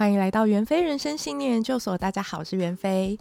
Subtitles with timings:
[0.00, 1.98] 欢迎来到袁飞人生信念研究所。
[1.98, 3.18] 大家好，我是袁飞。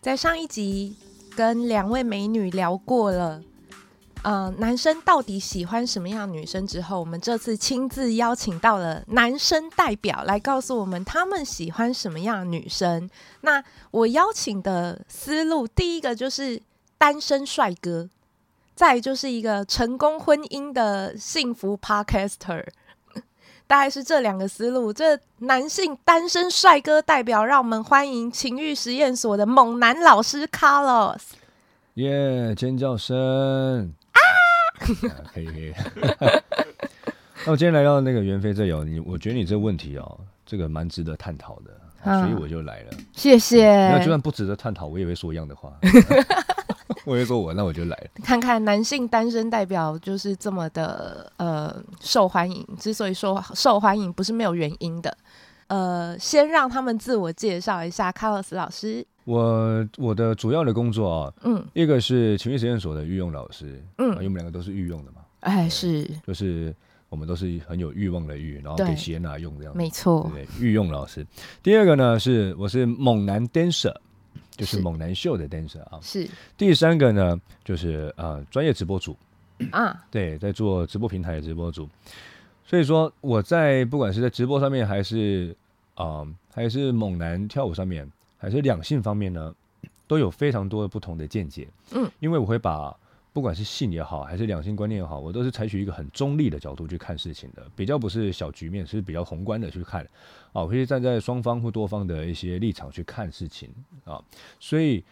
[0.00, 0.96] 在上一集
[1.36, 3.42] 跟两位美女聊过了，
[4.22, 13.10] 呃，男生到底喜欢什么样女生之后，我们这次亲自邀请到了男生代表来告诉我们他们喜欢什么样女生。
[13.42, 16.58] 那我邀请的思路，第一个就是
[16.96, 18.08] 单身帅哥，
[18.74, 22.64] 再就是一个成功婚姻的幸福 Podcaster。
[23.66, 24.92] 大概是这两个思路。
[24.92, 31.20] 这男性单身帅哥代表，让我们欢迎情欲实验所的猛男老师 Carlos。
[31.94, 32.54] 耶！
[32.54, 34.20] 尖叫声啊！
[35.32, 35.74] 可以可以。
[37.44, 42.90] 那我今天来到那个袁飞这有，你我觉得你这个问题哦，这个蛮值得探讨的，啊，所以我就来了。
[43.12, 43.66] 谢谢。
[43.88, 45.72] 那就算不值得探讨，我也会说一样的话。
[47.06, 48.10] 我会说我，那我就来了。
[48.22, 55.16] 看看男性单身代表就是这么的呃受欢迎，之所以说受欢迎，不是没有原因的。
[55.66, 59.04] 呃，先让他们自我介绍一下，卡洛斯老师。
[59.24, 66.74] 我我的主要的工作啊，嗯，一个是情绪实验所的御用老师，嗯，因为我们两个都是御用的嘛，哎，是，就是
[67.08, 71.26] 我们都是很有欲望的欲，然后给谢娜用这样，没错，对，御用老师。
[71.62, 73.94] 第二个呢是我是猛男 dancer。
[74.62, 76.28] 就是猛男秀的 dancer 啊，是。
[76.56, 79.16] 第三个呢，就是呃专业直播主。
[79.70, 81.88] 啊，对，在做直播平台的直播主，
[82.64, 85.54] 所以说我在不管是在直播上面，还是
[85.94, 89.54] 啊、呃、还是猛男跳舞上面，还是两性方面呢，
[90.06, 92.96] 都有非常多的不同的见解，嗯，因为我会把。
[93.34, 100.06] 不管是性也好，还是两性观念也好，我都是采取一个很中立的角度去看事情的，比较不是小局面，是比较宏观的去看
[100.52, 103.70] 啊，我可以站在双方或多方的一些立场去看事情
[104.04, 104.22] 啊，
[104.60, 105.04] 所以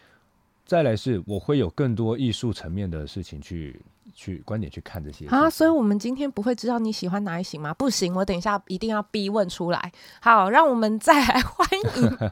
[0.65, 3.79] 再来是我会有更多艺术层面的事情去
[4.13, 7.73] 去观点去看这些啊，所以我们今天不会知道你喜欢哪一型吗？
[7.73, 9.91] 不行，我等一下一定要逼问出来。
[10.21, 12.31] 好，让我们再来 欢迎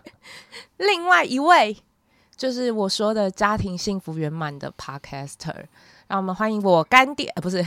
[0.78, 1.78] 另外一位。
[2.38, 5.66] 就是我说的家庭幸福圆满的 Podcaster，
[6.10, 7.64] 让我们欢迎我干爹，呃、 不是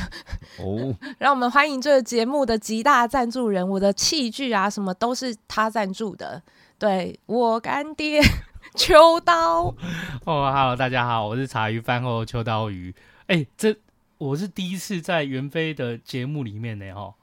[0.58, 6.42] 哦， 让我们欢迎这个节目的极大赞助人，我的器具啊什么都是他赞助的，
[6.76, 8.20] 对，我干爹
[8.75, 9.72] 秋刀。
[10.25, 12.92] 哦，Hello，大家好，我是茶余饭后秋刀鱼。
[13.28, 13.76] 哎、欸，这
[14.19, 17.14] 我是第一次在袁飞的节目里面呢，哦，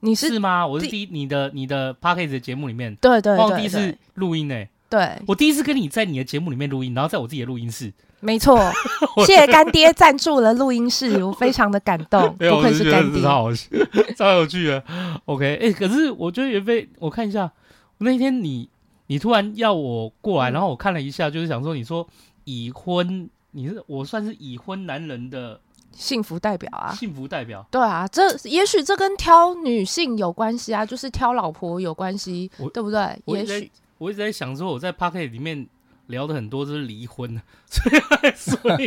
[0.00, 0.66] 你是，是吗？
[0.66, 4.66] 我是第一，你的你的 Podcast 的节目里面，对对，对，对，我第一次录音呢。
[4.90, 7.90] 对，我第一次跟你在你的节目里面录音，然后在我自己的录音室。
[8.20, 8.58] 没错，
[9.26, 12.34] 谢谢干爹赞助了录音室，我非常的感动。
[12.38, 13.68] 不愧是干爹，超好笑，
[14.16, 14.82] 超有趣的。
[15.26, 17.50] OK，哎、欸，可是我觉得袁飞，我看一下，
[17.98, 18.68] 那天你
[19.08, 22.06] 你突然要我过来，然后我看了一下，就是想说，你说
[22.44, 25.60] 已婚，你是我算是已婚男人的
[25.92, 27.64] 幸福代表啊，幸福代表。
[27.70, 33.20] 对啊，这也许这跟挑女性有关系啊，就是挑老婆有关系，对不对？
[33.26, 33.70] 也许。
[33.98, 35.66] 我一直在想说，我在 Podcast 里面
[36.06, 37.98] 聊的很多都是离婚， 所以
[38.36, 38.86] 所以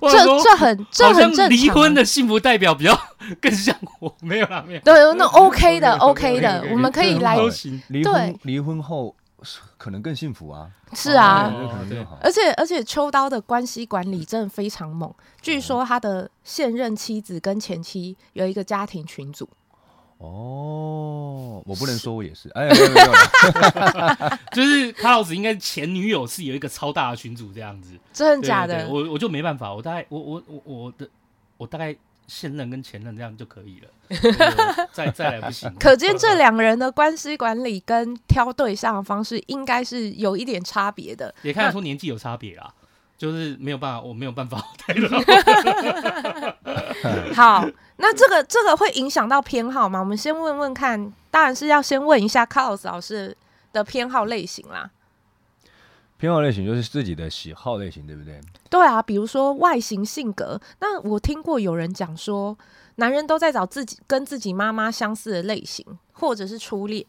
[0.00, 1.50] 这这很这很正常。
[1.50, 2.98] 离婚的幸福代表比较
[3.40, 4.80] 更像我，没有啦，没有。
[4.80, 7.36] 对，那 OK 的，OK 的， 我们可以来。
[7.88, 9.14] 离婚离婚后
[9.76, 10.70] 可能更幸福啊！
[10.94, 11.52] 是啊，
[12.20, 15.12] 而且而且秋刀的关系管理真的非常猛。
[15.40, 19.48] 据说他的现任妻子跟前妻有一个家庭群组。
[20.22, 23.12] 哦，我不能说我也是，是哎，没有没有，
[24.54, 28.88] 就是卡老师应该前女友是有一个超大的群组这样子，真的假的？
[28.88, 31.08] 我我就没办法，我大概我我我我的
[31.56, 31.94] 我大概
[32.28, 35.74] 现任跟前任这样就可以了， 再再来不行。
[35.80, 42.72] 可见这两个人的关系管理跟挑对象的方式应该是有一点差别的，也看得出年纪有差别啦。
[43.22, 44.58] 就是没有办法，我没有办法
[47.32, 47.64] 好，
[47.98, 50.00] 那这个这个会影响到偏好吗？
[50.00, 53.36] 我们先问问看，当然是要先问一下 Carlos 老师
[53.72, 54.90] 的偏好类型啦。
[56.18, 58.40] 偏好类型就是自己的喜好类型，对不对？
[58.68, 60.60] 对啊，比如说外形、性格。
[60.80, 62.58] 那我听过有人讲说，
[62.96, 67.06] 男人都在找自己跟自己妈妈相似的类型，或者是初恋。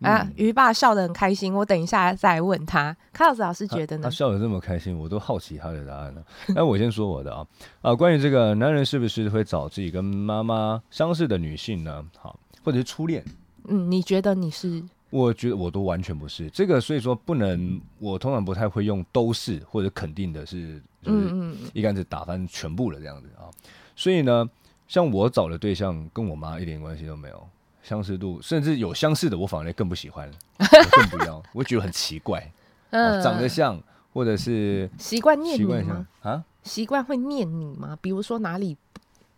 [0.00, 2.96] 啊，鱼爸笑得很开心，我等一下再问他。
[3.12, 4.04] 卡老师老师觉得呢？
[4.04, 6.24] 他，他笑得这么开心，我都好奇他的答案了。
[6.54, 7.46] 那我先说我的啊
[7.82, 12.04] 啊，关于这个男人是不是会找自己跟妈妈相似的女性呢？
[12.16, 13.24] 好，或者是初恋？
[13.66, 14.82] 嗯，你觉得你是？
[15.10, 23.48] 我觉得我都完全不是这个，所以说不能，我通常不太会用都是或者肯定的是，就是一竿子打翻全部的这样子啊。
[23.96, 24.48] 所以呢，
[24.86, 27.48] 像我找的对象跟我妈一点关系都没有。
[27.88, 30.34] 相似度，甚至有相似的，我反而更不喜欢了，
[30.92, 32.52] 更不要，我觉得很奇怪，
[32.90, 33.80] 嗯，长得像，
[34.12, 36.06] 或者是习惯念你吗？
[36.20, 37.98] 啊，习惯会念你吗？
[38.02, 38.76] 比如说哪里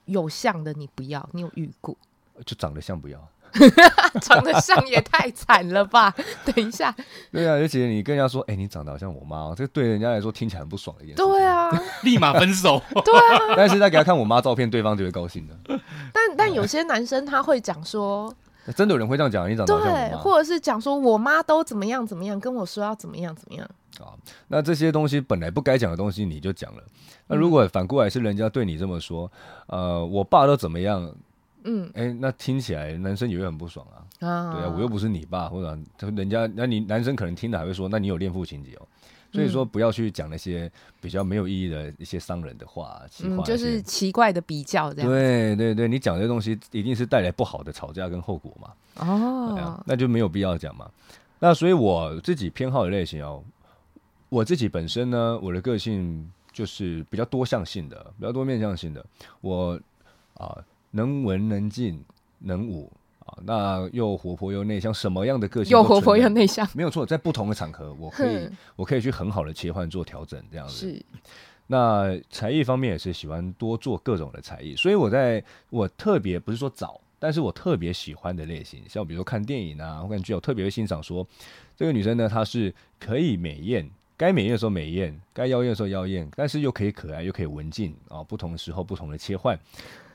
[0.06, 1.96] 有像的你不要，你有遇过？
[2.44, 3.28] 就长得像不要，
[4.22, 6.14] 长得像也太惨了吧？
[6.44, 6.94] 等一下，
[7.32, 11.22] 对啊，而且你跟人家说，哎、欸，你长得好像我妈，这对人家来说听起来很不爽的一件事。
[11.22, 11.70] 对啊，
[12.04, 12.80] 立马分手。
[13.04, 15.80] 对啊，但是他给他看我妈照片，对方就会高兴的。
[16.12, 18.32] 但但有些男生他会讲说，
[18.76, 23.68] 真的有人会这样讲，你长得好像我妈，或者是讲说我妈都怎么样怎么样，跟我说要怎么样怎么样。
[23.98, 24.14] 啊，
[24.48, 26.82] 那这些东西本来不该讲的东西你就讲了。
[27.26, 29.30] 那如果反过来是人家对你这么说，
[29.66, 31.12] 呃，我爸都怎么样？
[31.64, 34.26] 嗯，哎、欸，那听起来男生也会很不爽啊。
[34.26, 38.86] 啊，对啊，我又不是你爸，或者人家，那你男生可能听了还会说，那你有恋父情节哦。
[39.32, 40.68] 所以说不要去讲那些
[41.00, 45.08] 比较没有意义的一些伤人的话，嗯，就是奇怪的比较这样。
[45.08, 48.72] 对对对，你讲这些东西一定是带来不好的吵架跟后果嘛。
[49.06, 50.90] 哦，啊，那就没有必要讲嘛。
[51.38, 53.42] 那所以我自己偏好的类型哦。
[54.28, 59.04] 我自己本身呢，我的个性就是比较多向性的，比较多面向性的。
[59.40, 59.80] 我
[60.34, 60.56] 啊，
[60.92, 62.04] 能文能静
[62.38, 67.04] 能武啊，那又活泼又内向，什么样的个性又活泼又内向，没有错。
[67.04, 70.74] 在不同的场合，我可以我可以去很好的切换做调整，这样子。
[70.74, 71.02] 是。
[71.66, 81.26] 那才艺方面也是喜欢多做各种的才艺，所以我在我特别不是说找，但是我特别喜欢的类型，像比如说看电影啊，我感觉我特别会欣赏说
[81.76, 83.88] 这个女生呢，她是可以美艳。
[84.16, 88.22] 该美艳的时候美艳，该妖艳的时候妖艳，但是又可以可爱，又可以文静啊！
[88.22, 89.58] 不同的时候，不同的切换，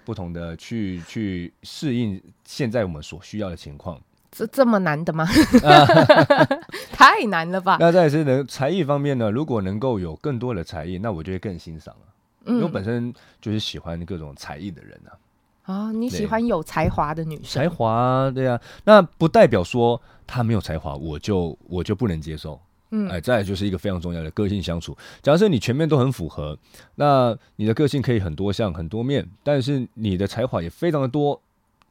[0.05, 3.99] 不同的去去适应现在我们所需要的情况。
[4.31, 5.25] 这这么难的吗？
[6.91, 7.77] 太难了吧？
[7.81, 12.01] 那再是能，才艺方面呢，如果能够有更多的才艺，那我就会更欣赏了。
[12.45, 15.11] 嗯，因为我本身就是喜欢各种才艺的人啊。
[15.63, 17.63] 啊，你喜欢有才华的女生？
[17.63, 22.59] 才华，对啊，那不代表说她没有才华，我就我就不能接受。
[22.95, 24.95] 嗯，哎，再来就是一个非常重要的个性相处。
[25.21, 26.57] 假设你全面都很符合，
[26.95, 31.41] 那你的个性可以很多项、很多面，但是你的才华也非常的多，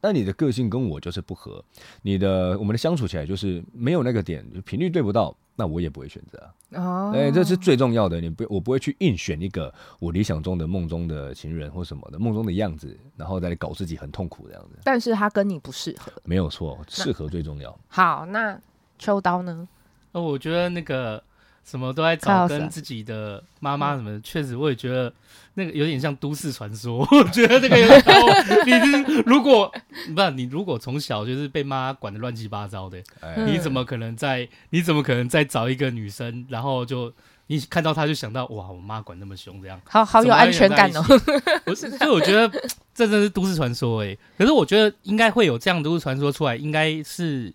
[0.01, 1.63] 那你的个性跟我就是不合，
[2.03, 6.81] 你的我们的相处起来就是没有那个点，频率对不到，那我也不会选择。
[6.81, 14.79] 哦，哎，这是最重要的，你不，我不会去硬选一个我理想中的梦中的情人或什么的梦中的样子，然后再来搞自己很痛苦的样子。
[14.85, 17.79] 但是他跟你不适合，没有错，适合最重要。
[17.89, 18.59] 好，那
[18.99, 19.69] 秋刀呢？
[20.15, 21.21] 哦，我觉得那个
[21.65, 25.13] 什么都在找跟自己的妈妈什么，确实我也觉得
[25.55, 26.99] 那个有点像都市传说。
[27.11, 29.73] 我觉得这个有点，你是如果
[30.15, 33.03] 不是你如果从小就是被妈管的乱七八糟的，
[33.45, 37.13] 你怎么可能在你怎么可能再找一个女生，然后就
[37.49, 41.03] 你看到她就想到哇，我妈管那么凶这样，好好有安全感哦。
[41.75, 42.49] 所以我觉得
[42.95, 44.17] 这真是都市传说哎。
[44.39, 47.53] 可是我觉得应该会有这样的都市传说出来，应该是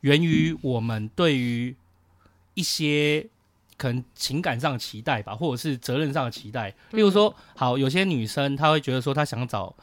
[0.00, 1.76] 源于我们对于。
[2.54, 3.26] 一些
[3.76, 6.74] 可能情感上的期待吧，或者是责任上的期待。
[6.90, 9.74] 例如说，好，有些女生她会觉得说，她想找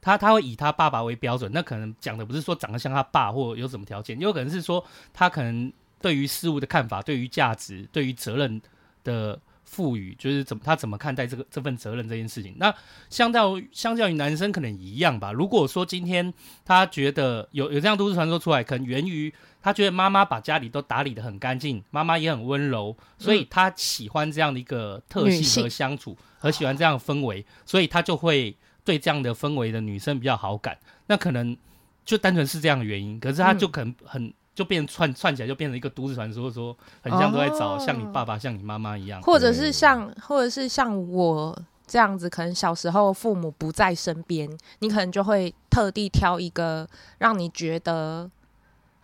[0.00, 1.50] 她，她会以她爸爸为标准。
[1.52, 8.60] 那可能讲的不是说长得像她爸，或有什么条件，有可能是说她可能对于事物的看法，对于价值，对于责任
[9.04, 12.54] 的赋予，就是怎么他怎么看待这个这份责任这件事情。
[12.58, 12.74] 那
[13.10, 15.32] 相较相较于男生可能一样吧。
[15.32, 16.32] 如果说今天
[16.64, 19.32] 他觉得有有这样都市传说出来，可能源于。
[19.64, 30.76] 他觉得妈妈把家里都打理的很干净，妈妈也很温柔，所以他喜欢这样的一个特性和相处，和喜欢这样的氛围，所以他就会对这样的氛围的女生比较好感。
[31.06, 31.56] 那可能
[32.04, 48.30] 就单纯是这样的原因，可是他就可能很就变串串起来，就变成一个都市传说，说很像都在找像你爸爸、像你妈妈一样，或者是像，或者是像我这样子，可能小时候父母不在身边，你可能就会特地挑一个让你觉得。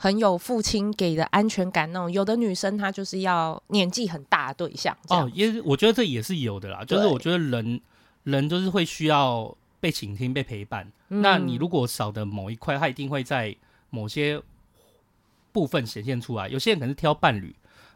[0.03, 4.97] 很有父亲给的安全感那种，有的女生她就是要年纪很大的对象。
[5.11, 7.79] 哦，也我觉得这也是有的啦，就是我觉得人
[8.23, 10.91] 人就是会需要被倾听、被陪伴。
[11.11, 11.21] 嗯。
[11.21, 13.55] 那你如果少的某一块，他一定会在
[13.91, 14.41] 某些
[15.53, 16.49] 部分显现出来。
[16.49, 17.55] 有些人可能是挑伴侣，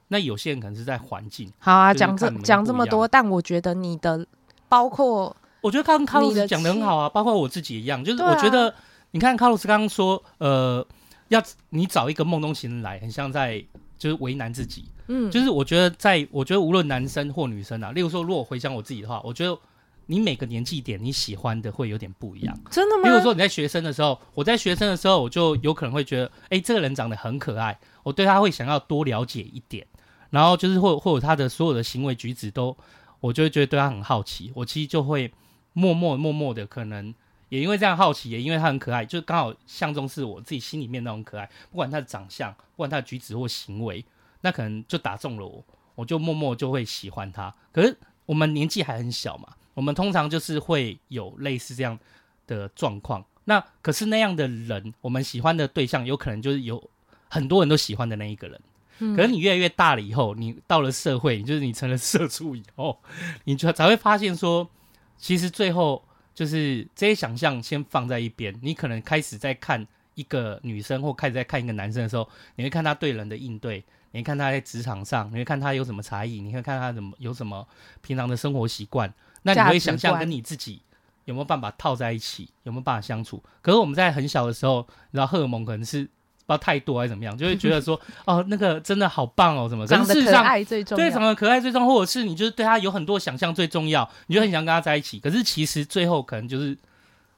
[0.08, 1.52] 那有些人可能是在环境。
[1.58, 4.26] 好啊，讲这讲这么多，但我觉得你的
[4.68, 8.74] 包括，我觉得刚刚卡洛斯讲的很好啊，包括我自己一样，就是我觉得、啊、
[9.12, 10.86] 你看卡洛斯刚刚说，呃。
[11.28, 13.64] 要你找一个梦中情人来，很像在
[13.96, 14.84] 就是为难自己。
[15.08, 19.58] 嗯，就是我觉得在，我觉得无论男生或女生啊，例如说，如果回想我自己的话，我觉得
[20.06, 22.58] 你每个年纪点你喜欢的会有点不一样。
[22.70, 23.02] 真的吗？
[23.04, 29.86] 比如说你在学生的时候，我在学生的时候，我就有可能会觉得，哎，这个人长得很可爱，我对他会想要多了解一点。
[30.30, 32.76] 然后就是或或者他的所有的行为举止都，
[33.20, 34.50] 我就会觉得对他很好奇。
[34.54, 35.32] 我其实就会
[35.72, 37.14] 默默默默的可能。
[37.50, 41.48] 也因为这样好奇，也因为他很可爱，就刚好相中是我自己心里面那种可爱。
[41.70, 44.04] 不管他的长相，不管他的举止或行为，
[44.40, 47.54] 那可能就打中了我，我就默默就会喜欢他。
[47.70, 47.96] 可是
[48.26, 51.98] 我们年纪还很小嘛，我们通常就是会有类似这样
[52.46, 56.82] 的状况，那可是那样的人，我们喜欢的对象有可能就是有
[57.28, 58.60] 很多人都喜欢的那一个人。
[59.00, 62.96] 嗯、可是你越来越大了以后，你到了社会，就是你成了社畜以后，
[63.42, 64.70] 你就才会发现说，
[65.18, 66.00] 其实最后
[66.32, 77.66] 就是这些想象先放在一边，你可能开始在看一个女生或开始在看一个男生的时候，你会看他对人的应对，你会看他在职场上，你会看他有什么才艺，你会看他怎么有什么
[78.00, 79.12] 平常的生活习惯，
[79.44, 80.82] 那你会想象跟你自己。
[81.26, 82.50] 有没有办法套在一起？
[82.64, 83.42] 有没有办法相处？
[83.62, 86.08] 可是我们在很小的时候，你知道荷尔蒙可能是不知
[86.48, 89.86] 道太多还是怎么样，就会觉得说， 哦，那个真的好棒哦，什么？
[89.86, 91.02] 长得可爱最重要。
[91.02, 95.18] 对，长得可爱最重要，或者是你就是对他有很多想象最重要，你就很想跟他在一起。
[95.18, 96.76] 可是其实最后可能就是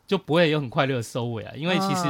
[0.04, 2.08] 就不会有很快乐的收尾啊，因为其实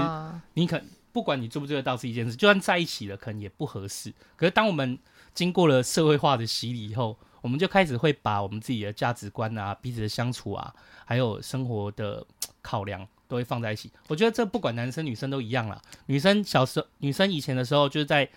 [0.54, 0.80] 你可
[1.12, 4.10] 不管你做不做得到是一件事，就算在一起了，可能也不合适。
[4.34, 4.98] 可是当我们
[5.34, 10.74] 经过了社会化的洗礼以后，我们就开始会把我们自己的价值观啊、彼此的相处啊，
[11.04, 12.26] 还有生活的
[12.60, 13.88] 考量都会放在一起。
[14.08, 15.80] 我觉得这不管男生女生都一样啦。
[16.06, 18.28] 女生小时候，女生以前的时候，就是在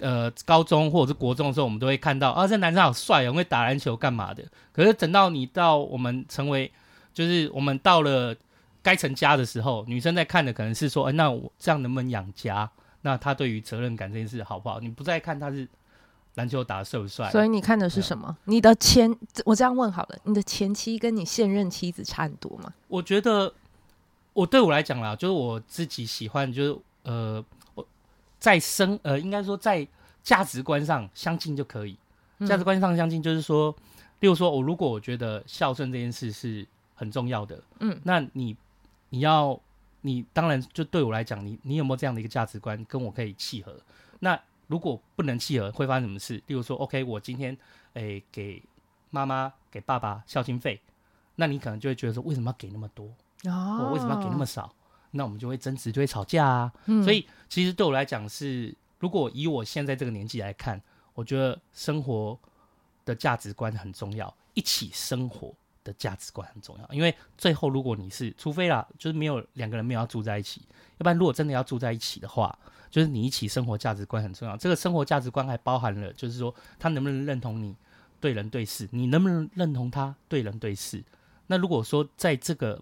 [0.00, 4.44] 呃高中或者是国中的时候，我们都会看到啊，这男生好帅哦，会打篮球干嘛的。
[4.70, 6.70] 可是等到你到我们成为，
[7.14, 8.36] 就是我们到了
[8.82, 12.70] 该成家的时候，女生在看的可能是说，哎，那我这样能不能养家？
[13.00, 14.78] 那他对于责任感这件事好不好？
[14.78, 15.66] 你不再看他是。
[16.34, 17.30] 篮球打得帅不帅？
[17.30, 18.36] 所以你看的是什么？
[18.44, 22.72] 你的前，我这样问好了，你的前妻跟你现任妻子差很多吗？
[22.88, 23.52] 我觉得，
[24.32, 27.86] 我对我来讲啦，就是我自己喜欢，就是呃，我
[28.38, 29.86] 在生呃，应该说在
[30.22, 31.98] 价值观上相近就可以。
[32.46, 33.84] 价值观上相近，就是说，嗯、
[34.20, 38.56] 例如说，我如果我觉得孝顺这件事是很重要的，嗯，那你
[39.10, 39.60] 你要
[40.00, 43.76] 你当然就对我来讲，你你有没有这样的一个价值观跟我可以契合？
[44.18, 44.40] 那
[44.72, 46.36] 如果不能契合，会发生什么事？
[46.46, 47.54] 例如说，OK，我今天
[47.92, 48.62] 诶、欸、给
[49.10, 50.80] 妈妈、给爸爸孝亲费，
[51.36, 53.04] 那你可能就会觉得说，为什么要给那么多？
[53.44, 54.74] 哦，我为什么要给那么少？
[55.10, 56.72] 那我们就会争执，就会吵架啊。
[56.86, 60.80] 嗯、所以，其实对我来讲是，如果以我现在这个年纪来看，
[61.12, 62.38] 我觉得生活
[63.04, 65.52] 的价值观很重要，一起生活
[65.84, 66.88] 的价值观很重要。
[66.94, 70.62] 因为最后，如果你是，除非啦，就是没有两个人没有要住在一起，
[70.96, 72.58] 要不然如果真的要住在一起的话。
[72.92, 77.74] 就是你一起生活价值观很重要，这个生活价值观还包含了，就是说他能不能认同你
[78.20, 81.02] 对人对事，你能不能认同他对人对事。
[81.46, 82.78] 那如果说在这个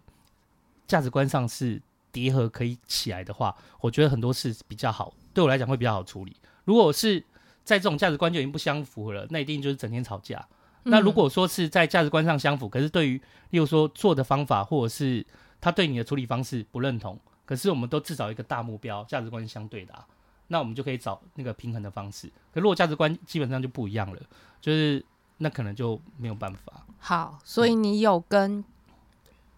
[0.89, 6.37] 价值观上是叠合可以起来的话，我觉得很多事比较好，对我来讲会比较好处理。
[6.65, 7.25] 如果是
[7.63, 10.45] 在这种价值观就已经不相符了，那一定就是整天吵架。
[10.83, 13.17] 那如果说是在价值观上相符，可是对于
[13.51, 15.25] 例如说做的方法或者是
[15.61, 17.17] 他对你的处理方式不认同。
[17.51, 20.07] 可是我们都至少一个大目标，价值观是相对的啊，
[20.47, 22.29] 那我们就可以找那个平衡的方式。
[22.55, 24.21] 可如果价值观基本上就不一样了，
[24.61, 25.05] 就是
[25.39, 26.87] 那可能就没有办法。
[27.01, 28.65] 好，所以你有跟、嗯、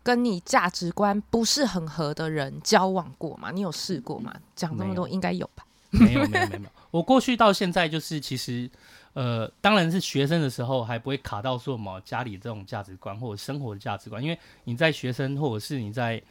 [0.02, 3.50] 跟你价值观不是很合的人交往过吗？
[3.50, 4.34] 你有试过吗？
[4.56, 5.62] 讲这么多应该有吧？
[5.90, 6.70] 没有，没有，没有。
[6.90, 8.70] 我过去到现在就是其实，
[9.12, 16.22] 呃，当然是学生的时候还不会卡到说什么家里这种价值观或者生活的价值观，因为你在学生或者是你在。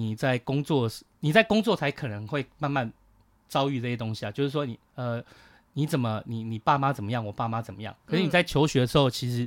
[0.00, 0.90] 你在工作，
[1.20, 2.90] 你在工作才可能会慢慢
[3.48, 4.30] 遭遇这些东西啊。
[4.30, 5.22] 就是说你，呃，
[5.74, 7.94] 你怎么，你你爸妈怎么样，我爸妈怎么样？
[8.06, 9.46] 可是你在求学的时候，其实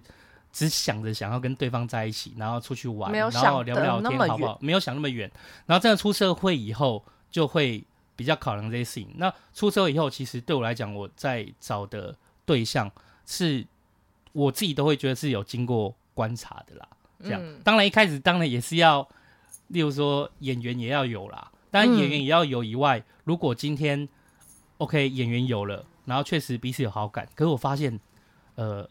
[0.51, 4.60] 只想着想要跟对方在一起，然后出去玩，然后聊聊天，好不好？
[4.62, 5.29] 没有想那么远。
[5.65, 7.83] 然后真的出社会以后，就会
[8.15, 9.10] 比较考量这些事情。
[9.15, 12.91] 那出社会以后，其实对我来讲，我在找的对象
[13.25, 13.65] 是，
[14.33, 16.88] 我自己都会觉得是有经过观察的啦。
[17.24, 19.07] 这样，嗯、当然一开始当然也是要。
[19.73, 24.07] 例如说演员也要有啦，当然演员也要有以外，嗯、如果今天
[24.77, 27.99] OK 演员有了，然后确实彼此有好感，可是我发现，
[28.55, 28.87] 呃，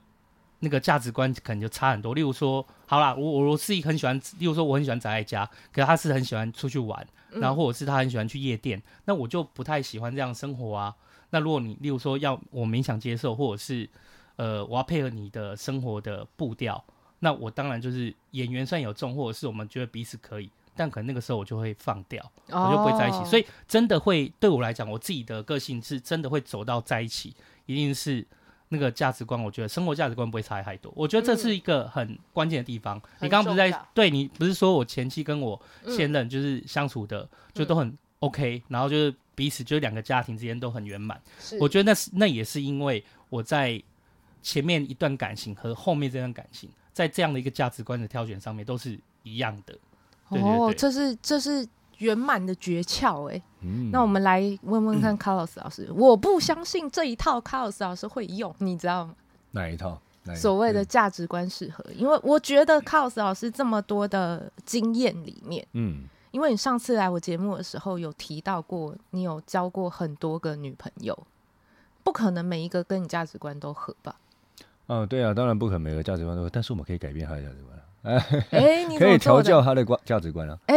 [0.59, 2.15] 那个价值观可能就差很多。
[2.15, 10.95] 例如说，好啦，我我是一个很喜欢，例如说我很喜欢宅在家，可是他是很喜欢出去玩，然后或者是他很喜欢去夜店，嗯、那我就不太喜欢这样生活啊。
[11.31, 13.89] 那如果你例如说要我勉强接受，或者是
[14.37, 16.83] 呃我要配合你的生活的步调，
[17.21, 20.51] 那我当然就是演员算有重，或者是我们觉得彼此可以。
[20.75, 23.25] 但可能那个时候我就会放掉，我就不会在一起。
[23.25, 27.35] 所以真的会对我来讲，我自己的个性是真的会走到在一起，
[27.67, 28.27] 一定是
[28.69, 29.43] 那个价值观。
[29.43, 30.93] 我觉得生活价值观不会差太多。
[30.97, 32.97] 我觉得这是一个很关键的地方。
[33.21, 41.21] 你刚刚不是在对你不是说我前妻跟我现任就是相处的就都很 OK，然后就是彼此就是两个家庭之间都很圆满。
[41.61, 43.83] 我觉得那是那也是因为我在
[44.43, 49.79] 前面一段感情和后面这段感情，在这样的一个价值观的挑选上面都是一样的。
[50.33, 51.67] 对对对哦，这是这是
[51.99, 53.41] 圆满的诀窍哎。
[53.61, 59.15] 嗯，那我们来问问看，Carlos 老师，嗯、我不相信这一套，Carlos 老师会用，你知道吗？
[59.53, 60.01] 哪一套？
[60.37, 71.17] 所谓的价值观适合，因为我觉得 Carlos 老师这么多的经验里面，嗯，因为你上次来我节目的时候有提到过，你有交过很多个女朋友，
[72.05, 74.15] 不可能每一个跟你价值观都合吧？
[74.87, 77.77] 嗯，对啊，当然不可能每个价值观都合，但是我们可以改变他的价值观。
[78.03, 78.21] 哎，
[78.99, 80.59] 可以调教他的观价值观啊。
[80.67, 80.77] 哎，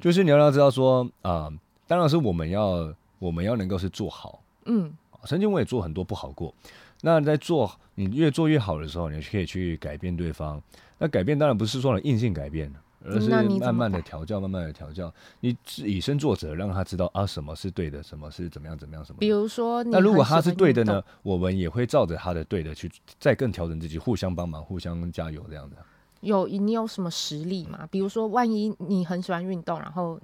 [0.00, 1.52] 就是你要让他知道说啊、呃，
[1.86, 4.40] 当然是我们要我们要能够是做好。
[4.66, 4.92] 嗯，
[5.24, 6.54] 曾经我也做很多不好过。
[7.02, 10.60] 那在做你越做越好的时候，你可以去改变对方。
[10.98, 12.72] 那改变当然不是说硬性改变，
[13.04, 15.12] 而是慢慢的调教，慢慢的调教。
[15.40, 19.18] 你以身作则，让他知道啊，什么是对的，什么是怎么样，怎么样，什么。
[19.18, 25.76] 比如说，那如果他是对的呢，我们也会照着他的对的去再更调整自己，互相帮忙，互相加油，这样子。
[26.20, 27.86] 有你有什么实力吗？
[27.90, 30.20] 比如说，万一你很喜欢运动，然后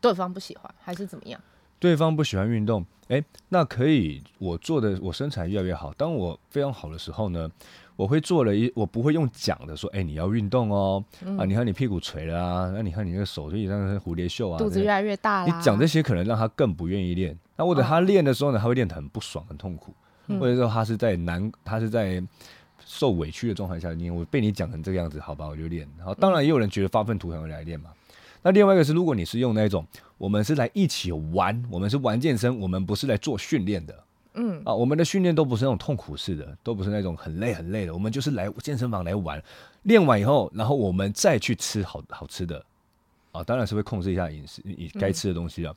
[0.00, 1.40] 对方不喜欢，还是怎么样？
[1.78, 5.92] 对方不喜欢运动，哎，那可以，我做的我身材越来越好。
[5.92, 7.50] 当我非常好的时候呢，
[7.96, 15.46] 我会做了一，我不会用讲的说，哎，你要运动哦，嗯、啊，你看你屁股垂了啊，那你看你那个手就像蝴蝶袖啊，肚子越来越大了。
[15.46, 17.38] 你讲这些可能让他更不愿意练。
[17.56, 19.92] 那或者他练的时候呢，他会练得很不爽、很痛苦，
[20.28, 22.22] 嗯、或者说他是在难，他是在
[22.86, 24.08] 受委屈的状态下你。
[24.08, 25.86] 我被你讲成这个样子，好吧，我就练。
[25.98, 27.90] 然后当然也有人觉得发愤图强来练嘛。
[28.42, 29.84] 那另外一个是，如果你是用那种，
[30.18, 39.42] 我们是来一起玩，我们是玩健身，我们不是来做训练的，嗯啊，我们的训练都不是那种痛苦式的，都不是那种很累很累的，我们就是来健身房来玩，
[39.82, 42.64] 练完以后，然后我们再去吃好好吃的，
[43.32, 45.74] 啊，当然是会控制一下饮食，你该吃的东西啊，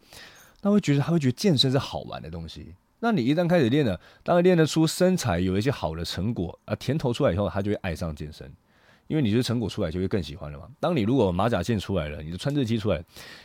[0.61, 8.51] 那会觉得他会觉得健身是好玩的东西，那你一旦开始练了，当然练得出身材，有一些好的成果啊，甜头出来以后，他就会爱上健身。
[9.07, 10.67] 因为你的成果出来，就会更喜欢了嘛。
[10.79, 13.03] 当你如果马甲线出来了，你的穿刺肌出来，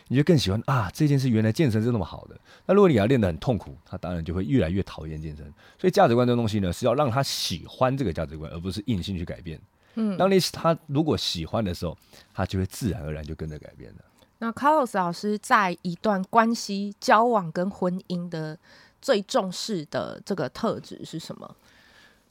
[0.09, 0.91] 你就更喜欢啊。
[0.93, 2.39] 这件事原来健身是那么好的。
[2.67, 5.47] 那如果你要练得很痛苦，他当然就会越来越讨厌健身。
[5.81, 9.59] 所以价值观这东西呢，是要让他喜欢这个价值观，而不是硬性去改变。
[9.95, 11.97] 嗯，当你他如果喜欢的时候，
[12.35, 14.05] 他就会自然而然就跟着改变了。
[14.41, 18.59] 那 Carlos 老师在一段关系交往跟婚姻的
[19.05, 21.57] 最重视的这个特质是什么？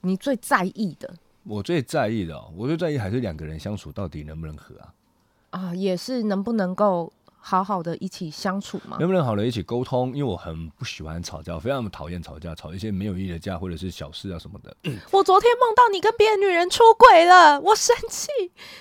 [0.01, 1.13] 你最在意的？
[1.43, 4.93] 我最在意的，我最在意还是两个人相处到底能不能合啊？
[5.51, 8.97] 啊，也是能不能够好好的一起相处嘛？
[8.99, 10.07] 能不能好的一起沟通？
[10.15, 14.75] 因为我很不喜欢吵架，我非常讨厌吵架，吵一些没有意义的架或者是小事啊什么的。
[15.13, 18.29] 我昨天梦到你跟别的女人出轨了，我生气，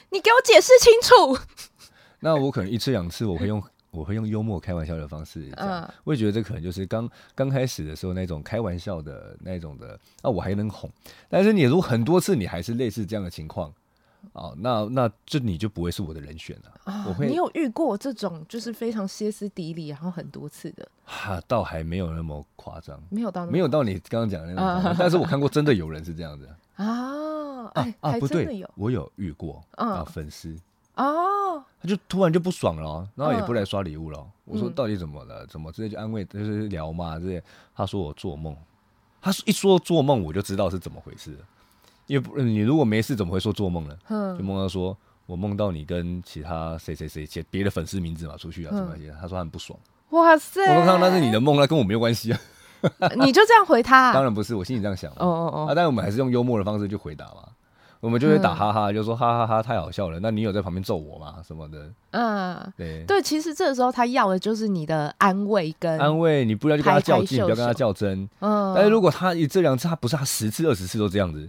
[0.09, 1.38] 你给我解释清楚。
[2.24, 3.62] 那我可能一次两次我会用。
[3.92, 10.90] 我会用幽默开玩笑的方式讲，嗯、我也觉得这可能就是刚刚开始的时候那种开玩笑的那种的，那、啊、我还能哄。
[11.28, 13.70] 但是你如果很多次你还是类似这样的情况，
[14.33, 16.72] 哦，那那这你就不会是我的人选了。
[16.85, 20.88] 啊、我会，你有遇过这种就是非常歇斯底里，然后很多次的？
[21.05, 24.90] 哈、啊，倒还没有那么夸张，没有到没有到你刚刚讲的那种。
[24.90, 30.57] 啊、但是我看过真的有人是这样子啊，哎，啊，不对，我有遇过啊，粉丝。
[30.94, 34.24] 哦，他就突然就不爽了，然后也不来刷礼物了。
[34.44, 35.46] 我说到底怎么了？
[35.46, 37.42] 怎么直接就安慰，就是聊嘛，这些。
[37.74, 38.55] 他说我做梦，
[39.20, 41.37] 他说一说做梦，我就知道是怎么回事。
[42.07, 43.96] 因为你如果没事，怎么会说做梦呢？
[44.37, 49.11] 就梦到说我梦到你跟其他谁谁谁写别的粉丝名字嘛，出去啊什么些。
[49.12, 49.78] 他说他很不爽。
[50.11, 50.61] 哇塞！
[50.68, 52.40] 我说看那是你的梦，那跟我没有关系啊。
[53.16, 54.12] 你就这样回他？
[54.12, 55.11] 当然不是，我心里这样想。
[55.12, 55.66] 哦哦哦。
[55.68, 57.48] 啊，但我们还是用幽默的方式去回答嘛。
[58.03, 60.19] 我们就会打哈哈，嗯、就说哈哈哈，太好笑了。
[60.21, 61.37] 那你有在旁边揍我吗？
[61.47, 61.88] 什么的？
[62.11, 68.29] 嗯，对对，其实这个时候他要的就是你的安慰跟安慰，你不要去跟他较劲，不要跟他较真。
[68.41, 71.49] 嗯，但是如果他这两次他不是他十次二十次都这样子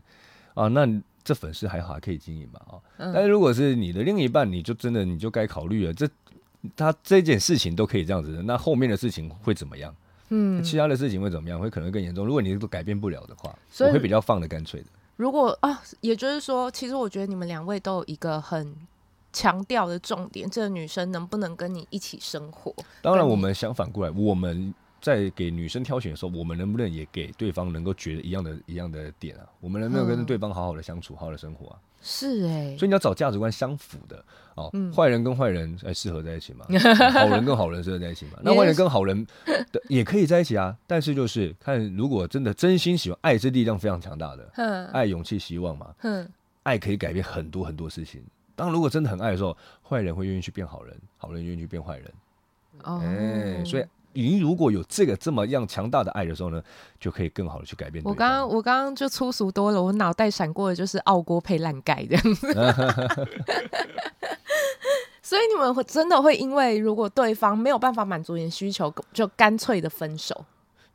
[0.53, 0.87] 啊，那
[1.23, 2.77] 这粉丝还好还可以经营嘛啊。
[2.97, 6.07] 嗯、但是如果是你的另一半，你就真的你就该考虑了，这
[6.75, 9.91] 他这件事情都可以这样子，那后面的事情会怎么样？
[10.29, 11.59] 嗯，其他的事情会怎么样？
[11.59, 12.23] 会可能更严重。
[12.23, 14.87] 如果你都改变不了的话，我会比较放的干脆的。
[15.23, 18.75] 如果啊，也就是说，其实我觉得你们两位都有一个很
[19.31, 22.75] 强调的重点，这个女生能不能跟你一起生活？
[23.01, 29.47] 当然，我们想反过来，我们在给女生挑选的时候，我们能不能也给对方能够觉得一样的、一样的点啊？
[29.61, 31.79] 我们能不能跟对方好好的相处，好好的生活啊？
[32.03, 34.23] 是哎，所以你要找价值观相符的
[34.55, 34.69] 哦。
[34.93, 36.65] 坏人跟坏人哎适合在一起吗？
[37.13, 38.39] 好人跟好人适合在一起嘛？
[38.43, 39.25] 那坏人跟好人
[39.71, 40.77] 的也可以在一起啊。
[40.85, 44.89] 但是就是看，如果真的真心喜欢，爱是力量非常强大的。
[44.91, 45.95] 爱、勇气、希望嘛。
[46.63, 48.21] 爱可以改变很多很多事情。
[48.55, 52.13] 当如果真的很爱的时候，坏人会愿意去变好人，好人愿意去变坏人。
[52.83, 53.85] 哎，所以。
[54.13, 56.63] 你如果有这个这么样强大的爱的时候呢，
[56.99, 58.03] 就可以更好的去改变。
[58.05, 62.53] 我刚刚我刚刚就粗俗多了，我脑袋闪过的就是傲锅配烂盖这样子。
[65.21, 70.45] 所以你们会真的会因为如果对方没有办法满足你的需求，就干脆的分手？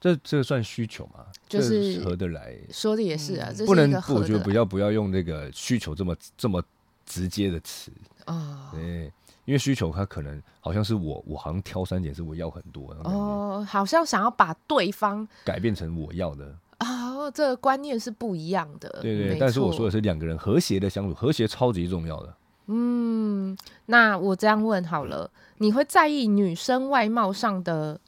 [0.00, 1.26] 这这个算需求吗？
[1.48, 2.56] 就是合得来。
[2.70, 6.62] 说的也是啊，不能，我觉得不要不要用那个需求这么这么
[7.04, 7.90] 直接的词
[8.26, 8.70] 啊。
[8.72, 9.10] 对。
[9.48, 18.90] 因为需求他可能好像是我，我好像挑三拣四，我要很多哦，好像想要把对方改变成我要的啊、哦，这个观念是不一样的。
[19.00, 19.38] 对对。
[19.38, 22.34] 但是我说的是两个人和谐的相处，和谐超级重要的。
[22.66, 23.56] 嗯，
[23.86, 27.98] 那我这样问好了，你会在意女生外貌上的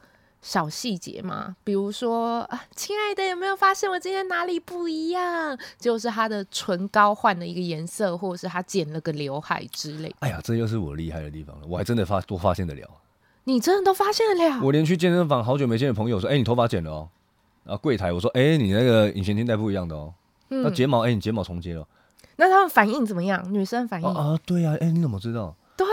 [0.43, 1.55] 小细节嘛？
[1.63, 5.59] 比如说啊，亲爱的，有没有发现我今天哪里不一样？
[5.79, 10.15] 就是他的唇膏换了一个颜色，或者是他剪了个刘海之类。
[10.21, 12.89] 哎呀，这又是我厉害的地方了，我还真的发多发现得了。
[13.45, 14.61] 你真的都发现得了？
[14.63, 17.09] 我连去健身房好久没见的朋友说：“哎、欸，你头发剪了哦。”
[17.65, 20.13] 然后柜台我说：“哎、欸，你那个隐形肩带不一样的哦。
[20.51, 21.87] 嗯”那睫毛，哎、欸，你睫毛重接了。
[22.37, 23.43] 那他们反应怎么样？
[23.53, 25.55] 女生反应啊，啊，对呀、啊，哎、欸，你怎么知道？
[25.77, 25.87] 对。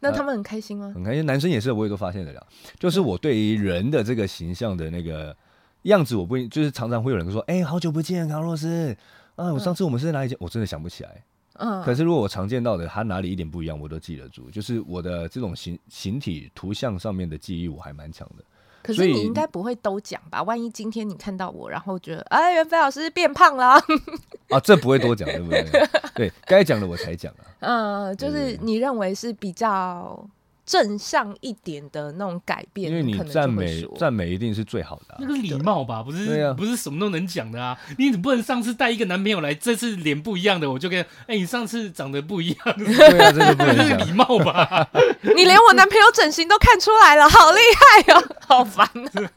[0.00, 0.92] 那他们很开心吗？
[0.94, 2.46] 很开心，男生也是，我也都发现得了。
[2.78, 5.34] 就是我对于人的这个形象的那个
[5.82, 8.94] 样子，我不就是常常会有人说：“哎、欸，好久不见，卡洛斯
[9.36, 9.52] 啊！
[9.52, 11.24] 我上次我们是在哪里见？”我真的想不起来。
[11.54, 11.82] 嗯。
[11.82, 14.50] 可是如果我常见到的，他哪里一点不一样，我都记得住。
[14.50, 18.44] 就是我的这种形形体图像上面的记忆，我还蛮强的。
[18.86, 20.42] 可是你应该不会都讲吧？
[20.44, 23.72] 万一今天你看到我，然后觉得哎，袁飞老师变胖了
[24.50, 25.88] 啊，这不会多讲，对不对？
[26.14, 27.44] 对，该讲的我才讲啊。
[27.60, 30.24] 嗯，就是你认为是比较
[30.66, 37.78] 正向一点的那种改变，因为你赞美赞美一定是最好的、啊，那个礼貌吧，不是、啊、不是什么都能讲的啊。
[37.96, 44.88] 你怎么不能上次带一个男朋友来，这次脸不一样的，我就跟哎、欸，你上次长得不一样，对啊，这个不能 礼貌吧？
[45.22, 47.60] 你连我男朋友整形都看出来了，好厉
[48.04, 49.30] 害哦， 好烦啊！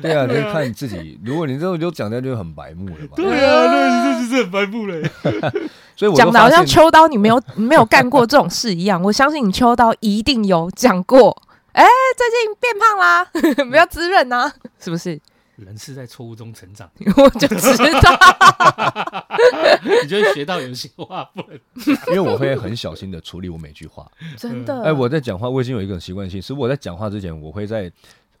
[0.00, 3.12] 对啊，你就看你自己，如果你这种就讲的就很白目了吧。
[3.16, 4.96] 对啊，那你这就是很白目了。
[5.96, 11.42] 所以讲的好像秋刀你没有 没有干过这种事一样，我相信你秋刀一定有讲过。
[11.72, 13.24] 哎、欸，最近变胖啦，
[13.70, 14.50] 不要滋润呐，
[14.80, 15.20] 是不是？
[15.56, 18.18] 人是在错误中成长， 我就知道。
[20.02, 21.60] 你就会学到有些话不能，
[22.08, 24.10] 因为我会很小心的处理我每句话。
[24.38, 24.74] 真的。
[24.80, 27.92] 哎、欸，我在讲话，我已经有一个习惯性，是我在讲话之前，我会在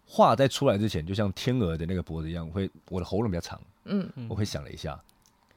[0.06, 4.98] 话在出来之前，就像天鹅的那个脖子一样，我会我的喉咙比较长，嗯，我会想了一下，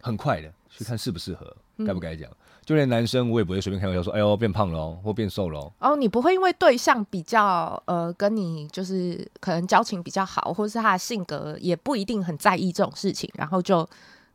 [0.02, 1.56] 很快的去看适不适合。
[1.86, 2.30] 该不该讲？
[2.66, 13.86] 就连男生我也不会随便开玩笑说：“哎呦，变胖了哦，或变瘦了哦。”哦，你不会因为对象比较呃，跟你就是可能交情比较好，或是他的性格也不一定很在意这种事情，然后就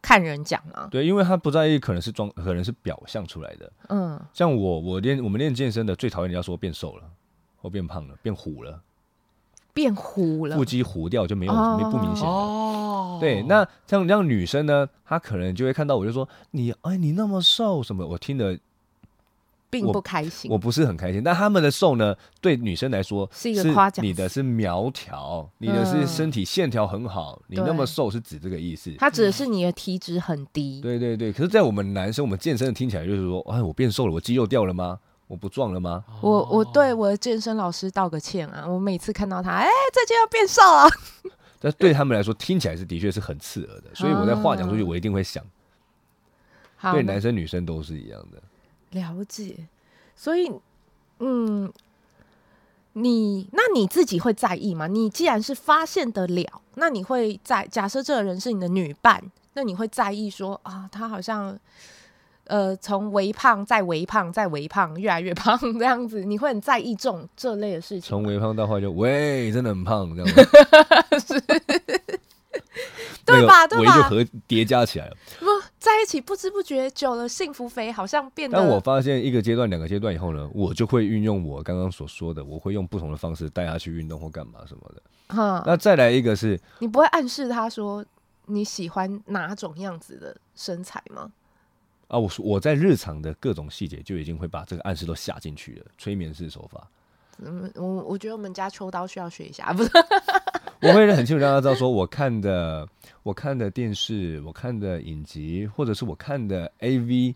[0.02, 0.88] 看人讲啊。
[0.90, 3.72] 对，因为他不在意，可能是装，可能是表象出来的。
[3.88, 7.04] 嗯，像我，我练我们练健身的最讨厌人家说变瘦了，
[7.56, 8.78] 或变胖了，变虎了。
[9.78, 12.32] 变糊了，腹肌糊掉就没有没不明显了。
[12.32, 18.58] 哦，对，那像这样女生呢，她可能就会看到我就说你哎你那么瘦什么，我听得
[19.70, 21.22] 并不开心，我不是很开心。
[21.22, 28.92] 但他们的瘦呢，对女生来说是一个夸奖，你的是苗条，你的是身体线条很好，你那么瘦是指这个意思。
[28.98, 30.80] 他指的是你的体脂很低。
[30.80, 34.98] 对对对，可是，在我们男生，我们健身的听起来就是说，哎，我变瘦了，我肌肉掉了吗？
[35.28, 36.02] 我不壮了吗？
[36.22, 38.66] 我我对我的健身老师道个歉啊！
[38.66, 40.88] 我每次看到他，哎、欸，最近要变瘦了。
[41.60, 45.44] 但对他们来说，听起来是的确是很刺耳的，所以我在话讲出去，我一定会想。
[46.76, 48.42] 好，对男生女生都是一样的。
[48.98, 49.68] 了解，
[50.16, 50.50] 所以，
[51.18, 51.70] 嗯，
[52.94, 54.86] 你那你自己会在意吗？
[54.86, 61.58] 你既然是发现得了，那你会在假设这个人是你的女伴，那你会在意说啊，他好像。
[62.48, 68.08] 呃，从微胖再微胖再微胖，越来越胖 这样子，你会很在意这种这类的事情。
[68.08, 70.26] 从微胖到后来就喂，真的很胖这样
[71.20, 71.40] 子，是
[73.26, 73.66] 对吧？
[73.66, 74.10] 对吧？
[74.46, 75.46] 叠加起来了，不
[75.78, 78.56] 在一起不知不觉久了，幸福肥好像变得。
[78.56, 85.02] 但我发现一个阶段、两个阶段以后呢，我就会运用我刚刚所说的，我会用不同的方式带他去运动或干嘛什么的。
[85.36, 88.02] 哈，那再来一个是，你不会暗示他说
[88.46, 91.30] 你喜欢哪种样子的身材吗？
[92.08, 96.88] 啊，我我在日常的各种细节就已经会把这个暗示都下进去了，催眠式手法。
[97.38, 99.90] 嗯，我我觉得我们家秋刀需要学一下， 不是？
[100.82, 102.88] 我会很清楚让他知道，说我看的
[103.22, 107.34] 我看的电视，我看的影集，或者是我看的 AV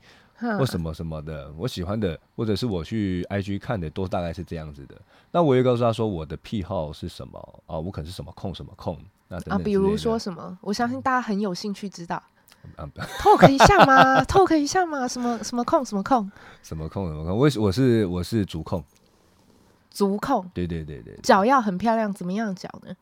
[0.58, 4.94] 或什么什么的，我喜欢的，或者是我去 IG 看的，都大概是这样子的。
[5.30, 7.78] 那我也告诉他说，我的癖好是什么啊？
[7.78, 8.98] 我可能是什么控什么控。
[9.46, 10.58] 那比如说什么？
[10.60, 12.22] 我相信大家很有兴趣知道。
[13.18, 15.06] Talk 一下吗？talk 一下吗？
[15.08, 16.30] 什么什么控什么控？
[16.62, 17.36] 什么控什么控？
[17.36, 18.82] 我我是我是足控，
[19.90, 20.48] 足控。
[20.54, 22.94] 对对对对，脚要很漂亮，怎么样脚呢？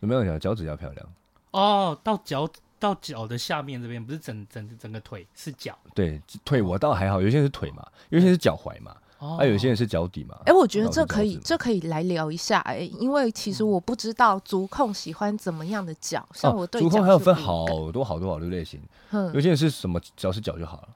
[0.00, 0.38] 怎么样脚？
[0.38, 1.06] 脚趾要漂亮。
[1.50, 5.78] 哦，到脚到脚的下面这边，不是整整整个腿，是脚。
[5.94, 8.94] 对，腿我倒还好，有些是腿嘛，有些是脚踝嘛。
[9.36, 10.34] 还、啊、有些人是脚底嘛？
[10.40, 20.88] 哎、欸，我觉得这可以，这可以来聊一下哎、欸，因为其实我不知道足控喜欢怎么样的脚，像我对足、啊、控还有分好多好多好多类型，嗯，有些人是什么只要是脚就好了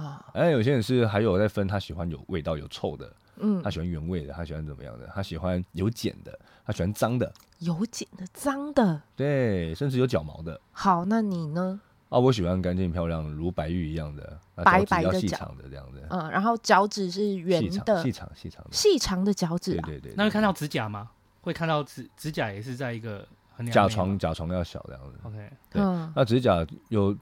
[0.00, 5.08] 啊，哎，有些人是还有在分他喜欢有味道有臭的，嗯，他喜欢原味的，他喜欢怎么样的？
[5.14, 10.60] 他喜欢有茧的，他喜欢脏的，有茧的、脏的，对，甚至有脚毛的。
[10.72, 11.80] 好，那你呢？
[12.08, 16.02] 啊，我喜欢干净漂亮，如白玉一样的，白白的细长的这样子。
[16.08, 19.72] 嗯，然后脚趾是圆的，细长细长细长的脚趾。
[19.72, 20.14] 对对对。
[20.16, 21.10] 那会看到指甲吗？
[21.42, 25.18] 会看到指指甲也是在一个很甲床，甲床要小这样子。
[25.22, 25.82] OK，对。
[26.16, 27.14] 那指甲有，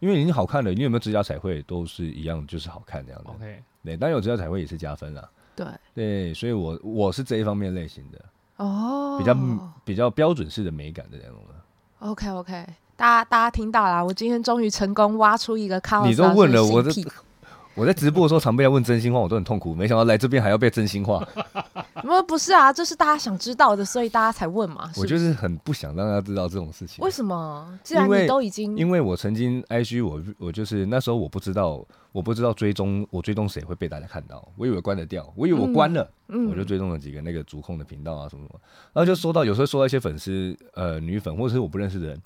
[0.00, 3.28] 因为已经好看了，你有没有指甲彩绘都是一样，就是好看这样子。
[3.30, 5.30] OK，对，但有指甲彩绘也是加分啦。
[5.54, 8.24] 对对，所以我我是这一方面类型的
[8.56, 9.36] 哦，比较
[9.84, 11.54] 比较标准式的美感的那种的。
[12.02, 12.66] OK OK。
[12.96, 16.04] 大家大家听到了，我今天终于成功挖出一个卡。
[16.04, 16.92] 你都问了，我在
[17.74, 19.74] 我在直播的时候常被要问真心话，我都很痛苦。
[19.74, 21.26] 没想到来这边还要被真心话。
[22.06, 24.88] 不不是啊，这是大家想知道的，所以大家才问嘛。
[24.88, 27.04] 是是我就是很不想让大家知道这种事情。
[27.04, 27.78] 为什么？
[27.82, 28.76] 既然你都已经……
[28.76, 31.86] 因为我曾经 IG 我我就是那时候我不知道。
[32.12, 36.06] 我不知道追踪我追踪谁会被大家看到，我以为关得掉，我以为我关了，
[36.50, 38.60] 我就追踪了几个那个主控的频道啊什么什么，
[38.92, 42.16] 然后就收到有时候收到一些粉丝呃女粉或者是我不认识的人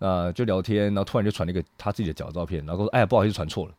[0.00, 3.72] 啊、呃、就聊天，然后突然就传了一个他自己的脚照片，然后说哎呀不好意思传错了。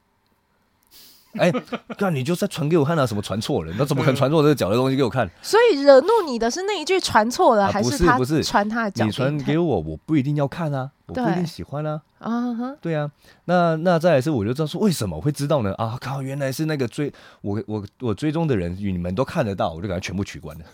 [1.37, 1.51] 哎，
[1.99, 3.05] 那你就再传给我看啊？
[3.05, 3.73] 什么传错了？
[3.77, 5.29] 那怎么可能传错这个脚的东西给我看？
[5.41, 9.05] 所以惹怒你的是那一句传错了，还是他不是传他的脚？
[9.05, 12.01] 你传给我，我不一定要看啊，我不一定喜欢啊。
[12.19, 13.09] 啊哈，对啊。
[13.45, 15.73] 那那再来是，我就知道说为什么会知道呢？
[15.75, 20.65] 啊靠，原来是那个追我我我追踪的人，你们都看得到，我就给他全部取关了。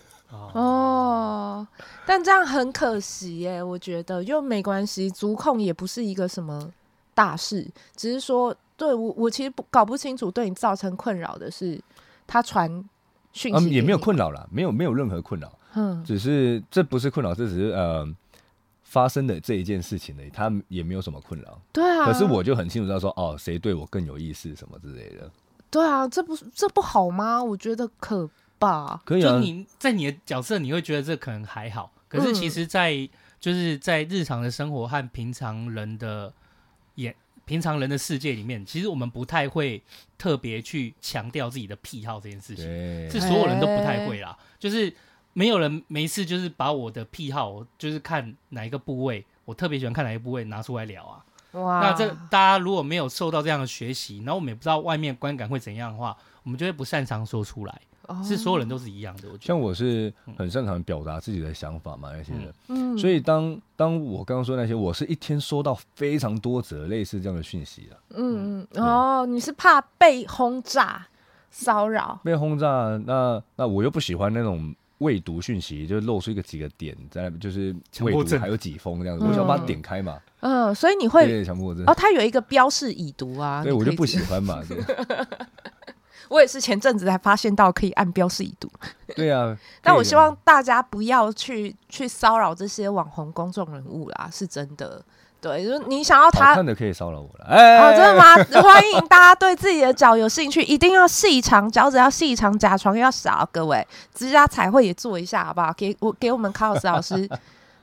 [0.52, 1.66] 哦，
[2.06, 6.70] 但这样很可惜耶，我觉得又没关系，足控也不是一个什么
[7.14, 8.54] 大事，只是说。
[8.76, 11.80] 对我，我其实不搞不清楚，对你造成困扰的是
[12.26, 12.68] 他传
[13.32, 18.04] 讯息，嗯，也没有困扰了，没有没有任何困扰，嗯，只是这不是困扰，这只是呃
[18.82, 25.30] 发生的这一件事情而已，他也没有什么困扰，对啊，可是我就很清楚知道说，哦，谁对我更有意思什么之类的，
[25.70, 27.42] 对啊，这不这不好吗？
[27.42, 33.08] 我觉得可吧，可以啊，就你在你的角色，你会觉得这可能还好，可是其实在，在、嗯、
[33.38, 36.32] 就是在日常的生活和平常人的
[36.96, 37.14] 眼。
[37.44, 39.82] 平常人的世界里面，其实我们不太会
[40.16, 42.64] 特别去强调自己的癖好这件事情，
[43.10, 44.30] 是所有人都不太会啦。
[44.30, 44.92] 欸、就是
[45.32, 51.24] 没有人没事，就是把我的癖好，就是看哪一个部位，我特别喜欢看哪一个部位拿出来聊啊。
[51.52, 51.80] 哇！
[51.80, 57.80] 那这大家如果没有受到这样的学习，然后我们也不知道外面观感会怎样的话，我们就会不擅长说出来。
[58.24, 59.46] 是所有人都是一样的，我觉得。
[59.46, 62.52] 像我是很擅长表达自己的想法嘛，那些人。
[62.68, 62.96] 嗯。
[62.98, 67.96] 所以当当我刚刚说那些，我是一天收到非常多则类似这样的讯息的。
[68.10, 68.82] 嗯嗯。
[68.82, 71.06] 哦，你是怕被轰炸、
[71.50, 72.20] 骚扰？
[72.24, 80.20] 被轰炸，那那我又不喜欢那种未读讯息，就露出一个几个点在，就是未读还有几封这样子，我想把它点开嘛。
[80.40, 83.62] 嗯，所以你会强迫症哦，它有一个标示已读啊。
[83.64, 84.60] 对，我就不喜欢嘛。
[86.28, 88.70] 我也是前阵子才发现到可以按标示已读。
[89.14, 95.02] 对啊， 但我希望大家不要去去骚扰这些网红公众人物啦，是真的。
[95.40, 97.44] 对，就是你想要他看的可以骚扰我了。
[97.44, 98.34] 哎，哦，真的吗？
[98.62, 103.46] 欢迎大家对自己的脚有兴趣，一定要细长，脚趾要细长，甲床要少。
[103.52, 105.70] 各位，指甲彩绘也做一下好不好？
[105.76, 107.28] 给我给我们卡洛斯老师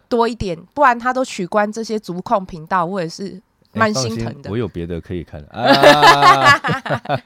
[0.10, 3.40] 多一点，不然他都取关这些足控频道，我也是。
[3.74, 6.60] 蛮心疼的，我有别的可以看 啊，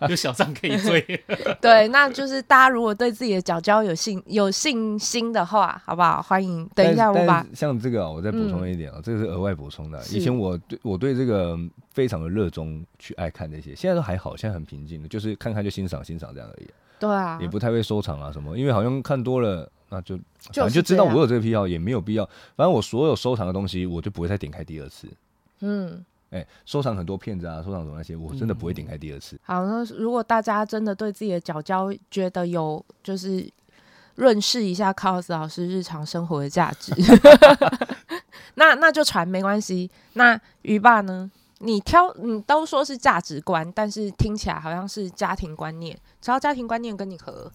[0.07, 1.01] 有小账可以追。
[1.59, 6.21] 对，那就是大家如果对自己的脚脚有信有信心的话，好不好？
[6.21, 6.69] 欢迎。
[6.75, 10.01] 等一下，我把像这个、哦，我再补充一点啊，嗯、这个是额外补充的。
[10.11, 11.57] 以前我对我对这个
[11.91, 16.67] 非常的热衷，去爱看这些，现在都还好，现在很平静的，就是看看就欣赏欣赏这样而已。
[16.99, 20.15] 对啊，也不太会收藏啊什么，因为好像看多了，那就
[20.53, 22.23] 反正就知道我有这个癖好，也没有必要。
[22.55, 25.07] 反正我所有收藏的东西，我就不会再点开第二次。
[25.61, 26.05] 嗯。
[26.35, 29.37] 哎、欸，收藏很多片子啊，收藏什么那些，我真的不会点开第二次。
[29.37, 33.49] 嗯、好，那如果大家真的对自己的脚胶觉得有，就是
[34.15, 36.93] 认识一下 Carlos 老师日常生活的价值，
[38.55, 39.89] 那那就传没关系。
[40.13, 41.31] 那鱼爸呢？
[41.59, 47.49] 你挑，你都说是价值观，但是听起来好像是家庭观念，只要家庭观念跟你合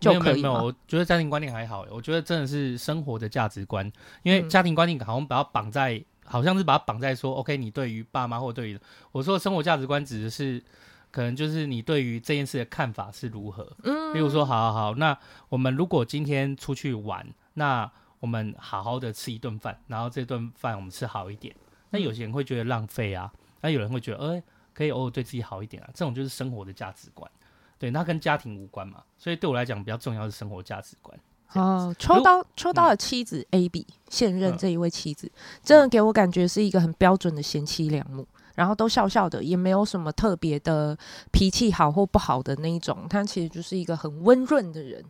[0.00, 0.42] 就可以。
[0.42, 3.90] 没有没有，没有，我觉得家庭观念还好，我觉得真的是生活的价值观，
[4.24, 6.04] 因为家庭观念好像把它绑在。
[6.26, 8.78] 好像是把它绑在说，OK，你对于爸妈或对于
[9.12, 10.62] 我说的生活价值观，指的是
[11.10, 13.70] 可能就是你对于这件事的看法是如何。
[13.84, 15.16] 嗯，比如说，好好好，那
[15.48, 21.54] 我们如果今天出去玩，那我们好好的吃一顿饭，然后这顿饭我们吃好一点。
[21.90, 24.42] 那有些人会觉得浪费啊，那有人会觉得，哎、欸，
[24.74, 25.88] 可以偶尔对自己好一点啊。
[25.94, 27.30] 这种就是生活的价值观，
[27.78, 29.02] 对，那跟家庭无关嘛。
[29.16, 31.18] 所以对我来讲，比较重要的是生活价值观。
[31.52, 35.30] 哦，抽刀抽刀的妻子 A B、嗯、现任这一位妻子，
[35.62, 40.96] 真的给我感觉是一个很标准的贤妻良母，然后都笑笑的，也没有什么特别的
[41.32, 45.02] 脾气好或不好的那一种，他其实就是一个很温润的人。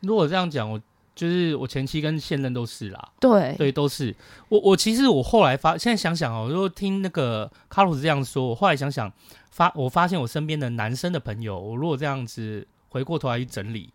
[0.00, 0.78] 如果这样讲，我
[1.14, 3.08] 就是我前妻跟现任都是啦。
[3.18, 4.14] 对对，都是。
[4.50, 9.10] 我我其实我后来发，现在想想哦，如果听那个卡鲁斯这样说，我后来想想
[9.50, 13.90] 发，我发现我身边的男生的朋友，我如果这样子回过头来去整理，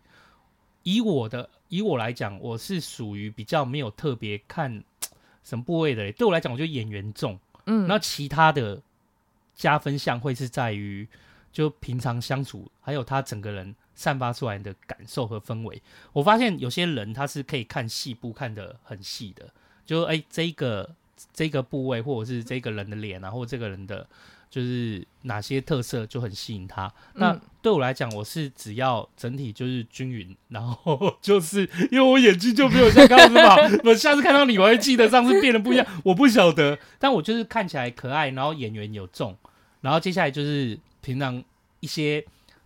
[0.82, 4.82] 以我的以我来讲，我是属于比较没有特别看
[5.42, 6.10] 什么部位的。
[6.12, 7.38] 对我来讲，我觉得眼缘重。
[7.66, 8.82] 嗯，那其他的
[9.54, 11.06] 加分项会是在于，
[11.52, 15.80] 就平常相处，还有他整个人散发出来的感受和氛围。
[16.12, 19.48] 我发现有些人他是可以看细部看得很细的，
[19.86, 20.94] 就哎、欸，这个
[21.32, 24.06] 这个部位，或者是这个人的脸啊，或者这个人的。
[24.52, 26.92] 就是哪些特色就很吸引他。
[27.14, 33.56] 那对我来讲，我是只要整体就是均匀，然后 就是因为我眼睛就没有像刚刚那么好，
[33.88, 35.86] 我下次看到你，我会记得上次变得不一样。
[36.04, 39.34] 我不晓得，但我就是看起来可爱，然后演员有重，
[39.80, 41.42] 然后接下来就是平常
[41.80, 42.22] 一些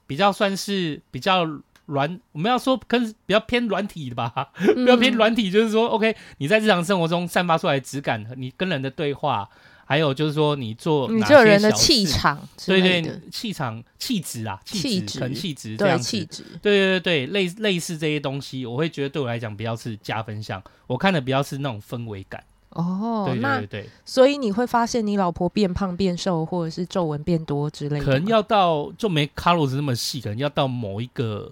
[0.09, 1.45] 比较算是比较
[1.85, 9.49] 软，我们要说跟比较偏软体的吧，比较偏软体，就是说，OK，你在日常生活中散发出来的质感，你跟人的对话。
[9.89, 20.61] 还有就是说，你做你这个人的气场，对对，气场、气质啊，气质、可能气质这对样气质，对对对对，类类似这些东西，我会觉得对我来讲比较是加分项。
[20.89, 22.43] 我看的比较是那种氛围感。
[22.71, 31.51] 哦，对对对对，所以你会发现你老婆变胖、变瘦，或者是皱纹变多之类的，可能要到就没卡洛斯那么细，可能要到某一个。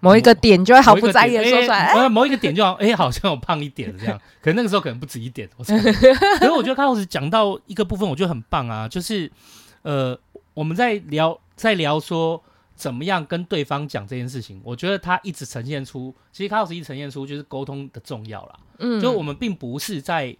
[0.00, 5.48] 某一个点就会毫不在意的说出来，某一个点就好，哎、欸，好像我胖一点这样， 可能那个时候可能不止一点。
[5.56, 9.30] 我可是我觉得卡洛斯讲到一个部分，我觉得很棒啊，就是
[9.82, 10.18] 呃，
[10.54, 12.42] 我们在聊在聊说
[12.74, 18.56] 怎么样跟对方讲这件事情，我觉得他一直呈现出，其实卡洛斯一直呈现出就是沟通的重要啦。
[18.78, 20.36] 嗯，就我们并不是在。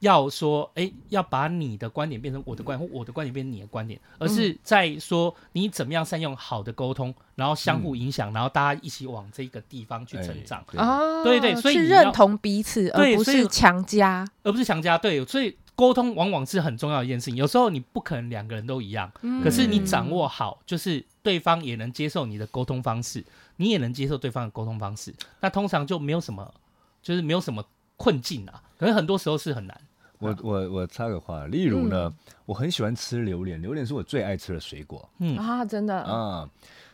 [0.00, 10.64] 要说，哎，要把你的观点变成我的观点，或我的观点变成你的观点，而是在说你怎么样善用好的沟通，然后相互影响，然后大家一起往这个地方去成长。
[10.76, 14.96] 啊，对对，所以是认同彼此，而不是强加，而不是强加。
[14.96, 17.36] 对，所以沟通往往是很重要的一件事情。
[17.36, 19.10] 有时候你不可能两个人都一样，
[19.42, 23.24] 可是你掌握好，就是对方也能接受你的沟通方式，
[23.56, 26.54] 你也能接受对方的沟通方式，那通常就没有什么，
[27.02, 27.64] 就是没有什么
[27.96, 28.62] 困境啊。
[28.78, 29.80] 可是很多时候是很难。
[30.18, 35.08] 我我我插个话，例如呢，嗯、我很喜欢吃榴莲，榴莲是我最爱吃的水果。
[35.18, 36.48] 嗯啊，真的啊。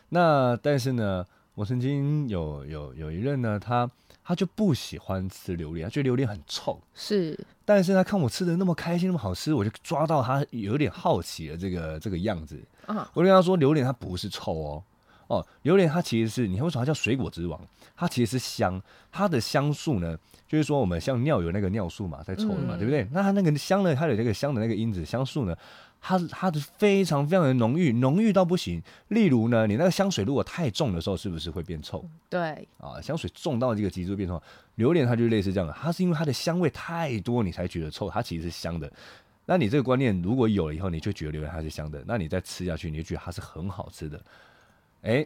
[0.09, 3.89] 那但是呢，我曾经有有有一任呢，他
[4.23, 6.79] 他就不喜欢吃榴莲，他觉得榴莲很臭。
[6.93, 12.61] 是，但是他看我吃的那么开心，那么好吃，我就抓到他有点好奇的这个这个样子。
[12.85, 14.83] 啊，我就跟他说，榴莲它不是臭哦。
[15.27, 17.59] 哦，榴莲它其实是，你看为什么它叫水果之王？
[17.95, 23.07] 它其实是香，它的香素呢，就是说我们像尿有那个尿素嘛，在臭的嘛，嗯、对不对？
[23.11, 25.55] 那它那个香呢，它有那个香的那个因子，香素呢，
[26.01, 28.81] 它它的非常非常的浓郁，浓郁到不行。
[29.07, 32.05] 例如呢，你那个香水如果太重的时候，是不是会变臭？
[32.29, 34.41] 对，啊，香水重到这个极致变臭。
[34.75, 38.91] 榴莲它就类似这样的，它是因为它的香味太多，你才觉得臭，它其实是香的。
[39.47, 44.19] 那你这个观念如果有了以后，你就觉得榴莲它是香的，那你再吃下去，你就觉得它是很好吃的。
[45.05, 45.25] 哎，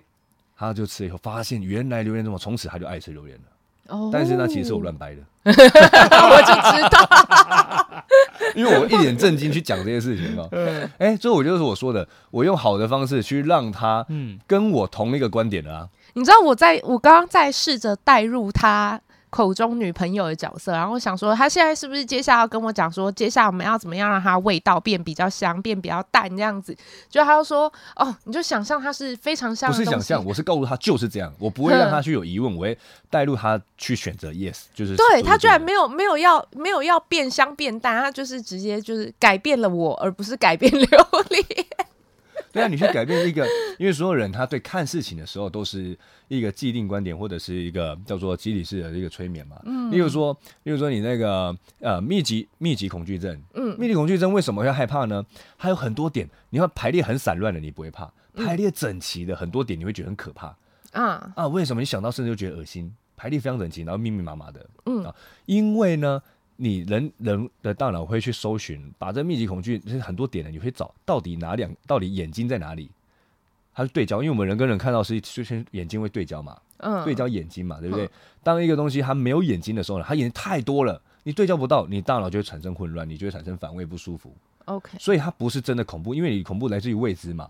[0.57, 3.43] 他就吃了以后，发现原来榴莲这么，从此他就爱吃榴莲了。
[3.87, 8.03] 哦，但是那其实是我乱掰的， 我就知道，
[8.55, 10.47] 因为我一脸正经去讲这些事情嘛。
[10.51, 15.89] 嗯，哎，最后我就是我说的，我用好的方式去让他，嗯，跟我同一个观点的啊。
[16.13, 19.01] 你知道我在我刚刚在试着带入他。
[19.29, 26.75] 口中女朋友的角色，然后我想说，他现在是不是接下来要跟我讲说，接下来我们要怎么样让它味道变比较香，变比较淡这样子？
[27.09, 32.77] 就他就说，哦，你就想象它是非常香的，不是想象，我是告诉他就是这样，我不会让他去有疑问，嗯、我会
[33.09, 40.87] 带入他去选择 yes，就是对他居然没有没有要没有要变香变淡，他就是直接就是改变了我，而不是改变 榴
[41.29, 41.45] 莲。
[42.51, 49.61] 对啊，你去改变一个，因为所有人他对看事情的时候都是一个既定观点，或者是一个叫做集体式的一个催眠嘛。
[49.65, 49.91] 嗯。
[49.91, 55.23] 例如说，例如说你那个呃密集密集恐惧症，嗯，密集恐惧症为什么会害怕呢？
[55.57, 60.47] 它有很多点，你要排列很散乱的，你不会怕；排列整齐的很多点，你会觉得很可怕。
[60.91, 61.47] 啊、嗯、啊！
[61.47, 62.91] 为什么你想到甚至就觉得恶心？
[63.15, 66.21] 排列非常整齐，然后密密麻麻的，嗯啊，因为呢。
[66.61, 72.91] 你人人的大脑会去搜寻，把这密集恐惧，就是很多点的，你会找到底哪两，到底眼睛在哪里？
[73.73, 78.05] 它是对焦，因为我们人跟人看到是首先眼睛会对焦嘛，嗯，对焦眼睛嘛，对不对？
[78.07, 78.09] 嗯、
[78.43, 84.35] 当一个东西它没有眼睛的时候呢，它眼睛太多了，你对焦不到，你大脑就会产生混乱，你就会产生反胃不舒服。
[84.65, 87.49] OK，所以它不是真的恐怖，因为你恐怖来自于未知嘛。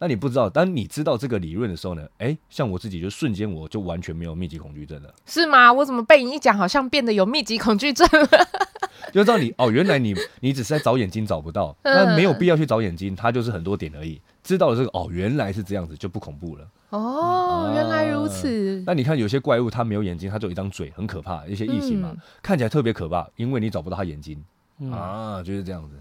[0.00, 5.12] 那你不知道，当你知道这个理论的时候呢，哎，像我自己就瞬间我就完全没有密集恐惧症了。
[5.26, 5.72] 是吗？
[5.72, 8.28] 我怎么被你一讲，好像变得有密集恐惧症了？
[9.12, 14.20] 就知道你哦，原来你你只是在找眼睛找不到， 那没有必要去找眼睛，它就是很多点而已。
[14.42, 16.68] 知道了这个哦，原来是这样子，就不恐怖了。
[16.90, 18.82] 哦，嗯、原来如此。
[18.86, 21.46] 那你看有些怪物，它没有眼睛，它就一张嘴，很可怕。
[21.46, 24.42] 一些异形嘛，嗯、看起来特别可怕，因为你找不到它眼睛、
[24.78, 25.96] 嗯、啊，就是这样子。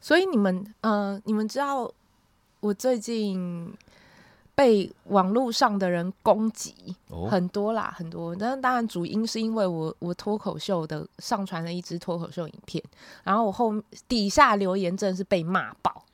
[0.00, 1.90] 所以你们，呃，你们知道。
[2.66, 3.72] 我最近
[4.56, 6.74] 被网络上的人攻击
[7.30, 8.34] 很多啦，很多。
[8.34, 12.82] 但当然主因是因为我我脱口秀的上传了一支脱口秀影片，
[13.22, 13.72] 然后我后
[14.08, 16.04] 底下留言真的是被骂爆。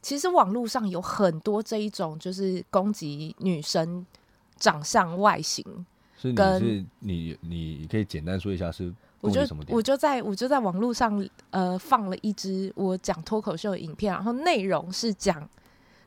[0.00, 4.06] 其实网络上有很多这一种就是攻击女生
[4.56, 5.62] 长相外形，
[6.16, 8.90] 是你是你你可以简单说一下是？
[9.20, 15.46] 我就我就在我就在网络上呃放了一支我讲脱口秀的影片，然后内容是讲。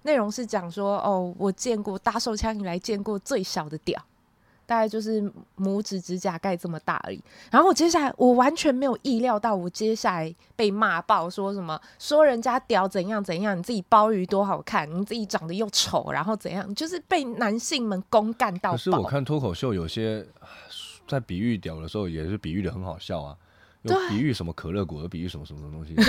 [0.04, 4.01] 内容是讲说，哦，我见过大手枪以来见过最小的屌，
[4.66, 5.22] 大概就是
[5.58, 7.22] 拇指指甲盖这么大而已。
[7.51, 18.72] 然后我接下来，我完全没有意料到，我接下来被骂爆，说什么说人家屌怎样怎样，你自己鲍鱼多好看，你自己长得又丑，然后怎样，就是被男性们公干到。
[18.72, 20.26] 可是我看脱口秀有些
[21.08, 23.38] 在比喻屌的时候，也是比喻的很好笑啊，
[23.84, 25.95] 有比喻什么可乐果，有比喻什么什么东西。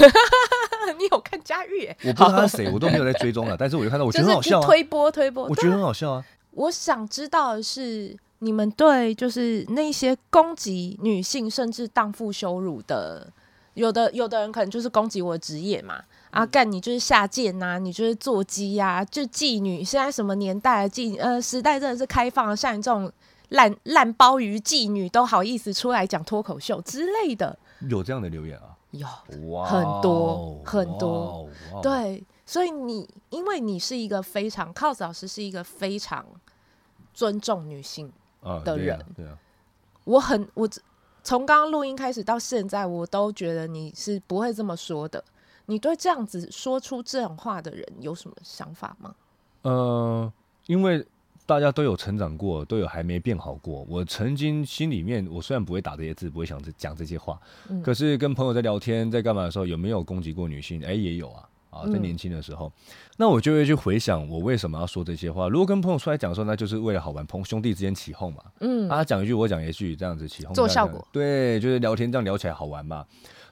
[0.98, 1.86] 你有看佳玉？
[2.04, 3.56] 我不知道他是谁，我都没有在追踪了。
[3.58, 4.66] 但是我就看到，我觉得很好笑啊。
[4.66, 6.24] 推波推波，我觉得很好笑啊。
[6.52, 13.28] 我想知道的是，你们对就是那些攻击女性甚至荡妇羞辱的，
[13.74, 16.00] 有的有的人可能就是攻击我的职业嘛。
[16.30, 19.84] 啊，干你就是下贱呐，你就是做鸡呀，就妓女。
[19.84, 20.88] 现在什么年代？
[20.88, 23.10] 妓呃时代真的是开放了，像你这种
[23.50, 27.56] 烂烂鲍鱼妓女都好意思出来讲脱口秀之类的。
[27.88, 28.73] 有这样的留言啊？
[28.98, 29.06] 有
[29.64, 31.48] 很多很多，
[31.82, 36.24] 对，所以你因为你是一个非常 cos 老师是一个非常
[37.12, 38.12] 尊重女性
[38.64, 39.38] 的人，对啊，
[40.04, 40.68] 我很我
[41.22, 45.22] 从刚刚录音开始到现在，我都觉得你是不会这么说的。
[45.66, 49.14] 你对这样子说出这种话的人有什么想法吗？
[49.62, 50.32] 呃，
[50.66, 51.06] 因为。
[51.46, 53.84] 大家都有成长过，都有还没变好过。
[53.88, 57.38] 我曾经心里面，我虽然不会打这些字，不会想着讲这些话，
[57.68, 60.82] 嗯、可是跟朋友在聊天，在干嘛的时候，有没有攻击过女性？
[60.82, 62.72] 哎、欸，也有啊，啊，在年轻的时候，嗯、
[63.16, 65.48] 那我就会去回想，我为什么要说这些话。
[65.48, 68.42] 如果跟朋友出来讲的时候，那就是为了好玩，朋兄弟之间起哄嘛。
[68.60, 71.06] 嗯，啊，他讲一句，我讲一句，这样子起哄做效果。
[71.12, 73.04] 对，就是聊天这样聊起来好玩嘛。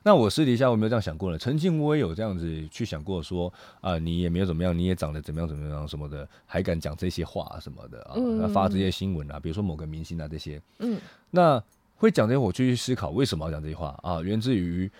[0.05, 1.39] 那我私底下我没有这样想过呢？
[1.39, 8.15] 曾经我也有这样子去想过说，说啊，你也没有怎么样，你也长得怎么样怎么样什么的，还敢讲这些话什么的啊？
[8.17, 11.01] 那发这些新闻啊，比如说某个明星啊这些，嗯，
[11.31, 11.63] 那
[11.95, 14.21] 会讲这些，我就去思考为什么要讲这些话啊？
[14.23, 14.91] 源自于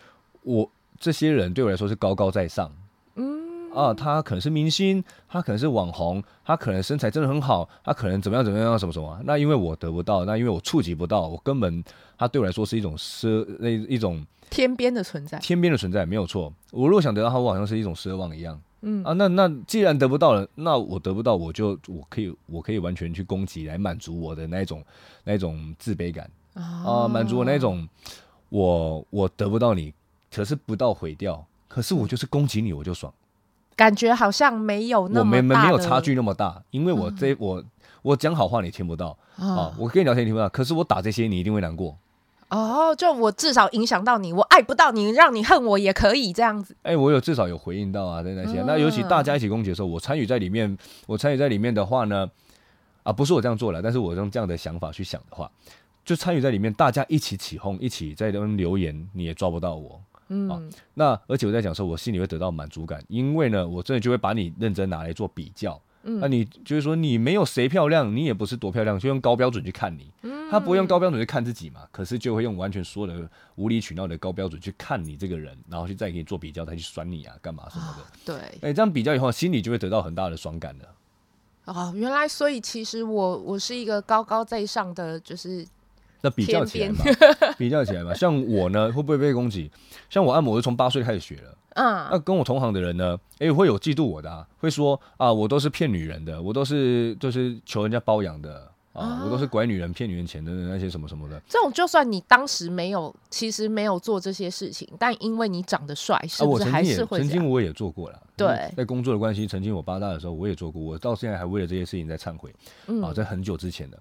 [0.45, 0.71] 我
[1.01, 2.82] 这些人对我来说是高高在上，嗯
[3.75, 9.19] 啊，他可能是明星，他可能是网红，他可能身材真的很好，他可能怎么样怎么样什么什么？
[9.25, 11.83] 那因为我得不到，那因为我触及不到，我根本
[12.19, 14.25] 他对我来说是一种奢那一种。
[14.51, 16.53] 天边的存在，天边的存在没有错。
[16.73, 18.61] 我如果想得到他，我好像是一种奢望一样。
[18.83, 24.85] 嗯啊，那那既然得不到了，那我得不到，我就我可以我可以完全去攻击来满足我的那一种
[25.25, 27.89] 那一种自卑感啊，满足我那种
[28.51, 29.95] 我我得不到你，
[30.31, 33.11] 可是不到毁掉，可是我就是攻击你，我就爽，
[33.77, 37.63] 感觉好像没有那么大，我们没有差距那么大，因为我这我
[38.03, 41.97] 我讲好话你听不到啊，我跟你聊天你听不到，可是我打这些你一定会难过。
[42.49, 46.77] 哦，就我至少影响到你，我爱不到你，让你恨我也可以这样子。
[46.83, 48.61] 哎、欸，我有至少有回应到啊，在那些。
[48.61, 52.29] 嗯、那尤其大家一起攻击的时候，我参与在里面，我参与在里面的话呢，
[53.05, 55.51] 啊，不是我这样做了，但是我用这样的想法去想的话，
[56.05, 59.99] 就参与在里面，大家一起起哄，一起在那边留言，你也抓不到我。
[60.33, 60.63] 嗯、啊，
[60.95, 65.81] 那而且我在讲说，我心里会得到满足感，因为呢，我真的就会把你认真拿来做比较。
[66.05, 70.11] 嗯，那你就是说你没有谁漂亮，你也不是多漂亮，就用高标准去看你。
[70.23, 71.83] 嗯，他不会用高标准去看自己嘛？
[71.93, 78.03] 可是就会用完全说的无理取闹的高标准去看你这个人，然后去再给你做比较，再去酸你啊，干嘛什么的。
[78.03, 80.89] 哦、对，哎、欸，这样比较以后，心里就会得到很大的爽感了。
[81.67, 85.65] 哦，原来所以其实我我是一个高高在上的，就是
[86.23, 87.05] 那比较起来嘛，
[87.59, 89.71] 比较起来嘛，像我呢，会不会被攻击？
[90.09, 91.59] 像我按摩，我是从八岁开始学了。
[91.75, 93.19] 嗯，那跟我同行的人呢？
[93.35, 101.41] 哎、欸，会有嫉妒我的、啊，会说啊，我都是骗女人的，我都是就是求人家包养的啊，啊我都是拐女人、骗女人钱的那些什么什么的。
[101.49, 108.23] 这种就算你当时没有，其实没有做这些事情，但因为你长得帅，是不是还是会、啊、曾经我也做过了。
[108.37, 112.55] 对，在工作的关系，曾经我八大的时候我也做过，我到现在还为了这些事情在忏悔。
[112.87, 113.99] 嗯、啊，在很久之前的，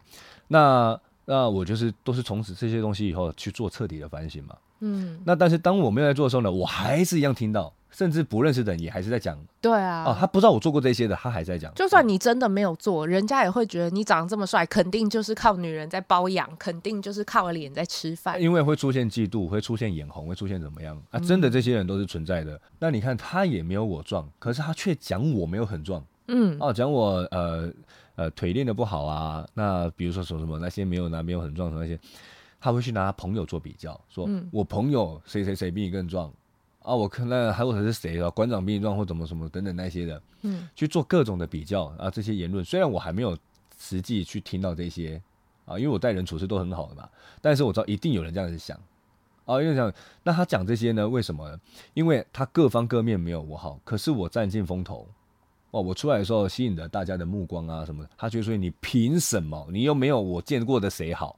[0.50, 1.00] 那
[1.32, 4.54] 那我就是都是从此这些东西以后去做彻底的反省嘛。
[4.82, 7.74] 嗯，那但是当我没有在做的时候呢，我还是一样听到。
[7.94, 11.74] 甚至不认识的人也还是在讲，对啊，哦，他不知道我做过这些的，他还在讲。
[11.74, 18.42] 就算你真的没有做，人家也会觉得你长得这么帅，肯定就是靠女人在包养，肯定就是靠脸在吃饭。
[18.42, 21.20] 因为会出现嫉妒，会出现眼红，会出现怎么样啊？
[21.20, 22.54] 真的这些人都是存在的。
[22.54, 27.70] 嗯、那你看他也没有我壮，可是他却讲我没有很壮，嗯，哦，讲我呃
[28.16, 29.48] 呃腿练得不好啊。
[29.54, 32.00] 那比如说说什么那些没有拿没有很壮的那些，
[32.60, 36.32] 他会去拿他朋友做比较，说我朋友谁谁谁比你更壮。
[36.84, 38.28] 啊，我看那还有谁是谁啊？
[38.32, 43.38] 馆长比你壮或怎么什么等等那些的，嗯，去做各种的比较啊，这些言论虽然我还没有
[43.78, 45.22] 实际去听到这些
[45.66, 47.08] 啊，因为我待人处事都很好的嘛，
[47.40, 48.76] 但是我知道一定有人这样子想
[49.46, 49.94] 啊，因为想
[50.24, 51.60] 那他讲这些呢，为什么呢？
[51.94, 55.08] 因为他各方各面没有我好，可是我占尽风头
[55.72, 59.68] 哦，我出来的时候吸引了大家的目光啊什么，他就说你凭什么？
[59.72, 61.38] 你又没有我见过的谁好？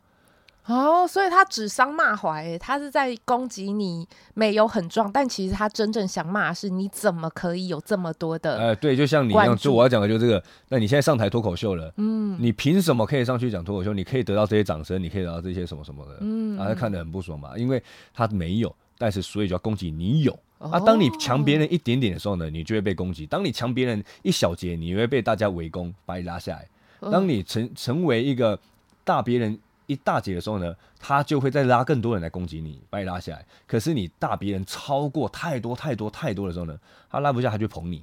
[0.65, 8.57] 哦，所以他指桑骂槐，他是在攻击你没有很壮，但其实他真正想骂的是你怎么可以有这么多的？
[8.57, 10.41] 哎、呃，对，就像你一样，就我要讲的就是这个。
[10.69, 13.93] 那你现在上台脱口秀了，嗯，你凭什么可以上去讲脱口秀？
[13.93, 20.34] 你可以得到这些掌声，你可以得到这些什么什么的，嗯，啊，他看得很不爽嘛，因为他没有，但是所以就要攻击你有。
[20.64, 26.68] 哦、啊，当你强别人一点点的时候呢，你就会被攻击；当你强别人一小节，你会被大家围攻，把你拉下来。
[27.11, 28.59] 当你成成为一个
[29.03, 29.59] 大别人。
[29.86, 33.45] 一大截的时候呢，他就会再拉更多人来攻击你，把你拉下来。
[33.68, 36.80] 可是你大别人超过太多太多太多的时候呢，
[37.11, 38.01] 他拉不下，他就捧你。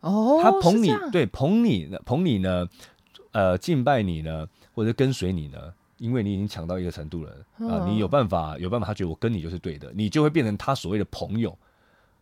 [0.00, 2.68] 哦，他捧你，对，捧你呢，捧你呢，
[3.30, 7.30] 呃，敬拜你呢，或者跟随你呢，因为你已经强到一个程度了
[7.70, 11.56] 啊，你有办法，有办法，他觉得我跟你就是对的，你就会变成他所谓的朋友。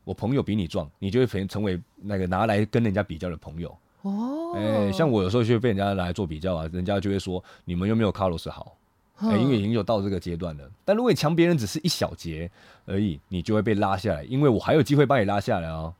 [0.04, 3.76] 我朋友比你壮，你就会成成为那个拿来跟人家比较的朋友。
[4.02, 8.76] 哦，哎、欸，像我有时候就会被人家拿来做比较啊，人家就会说你们又没有卡洛斯好。
[9.16, 10.64] 哎、欸，因为已经有到这个阶段了。
[10.84, 12.50] 但如果你强别人只是一小节
[12.86, 14.24] 而已，你就会被拉下来。
[14.24, 15.92] 因为我还有机会把你拉下来哦。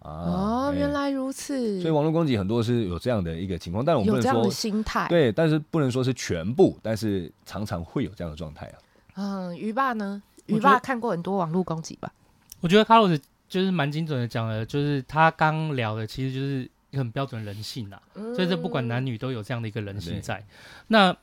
[0.00, 1.80] 啊，哦，欸、原来如此。
[1.80, 5.08] 所以网络攻击很多是有这样的一个情况，但我们不能说有这样的心态。
[5.08, 8.78] 对，但是不能说是全部，但是常常会有这样的状态啊。
[9.16, 10.22] 嗯，鱼爸呢？
[10.46, 12.12] 鱼爸看过很多网络攻击吧？
[12.60, 13.20] 我觉得卡洛斯
[13.50, 18.00] 就是蛮精准的讲了，就是他刚聊的，其实就是很标准人性啊。
[18.14, 20.46] 嗯、所以这不管男女都有这样的一个人性在。
[20.86, 21.14] 那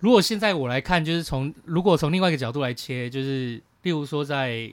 [0.00, 4.70] 如果现在我来看，就是从如果从另外一个角度来切，就是例如说在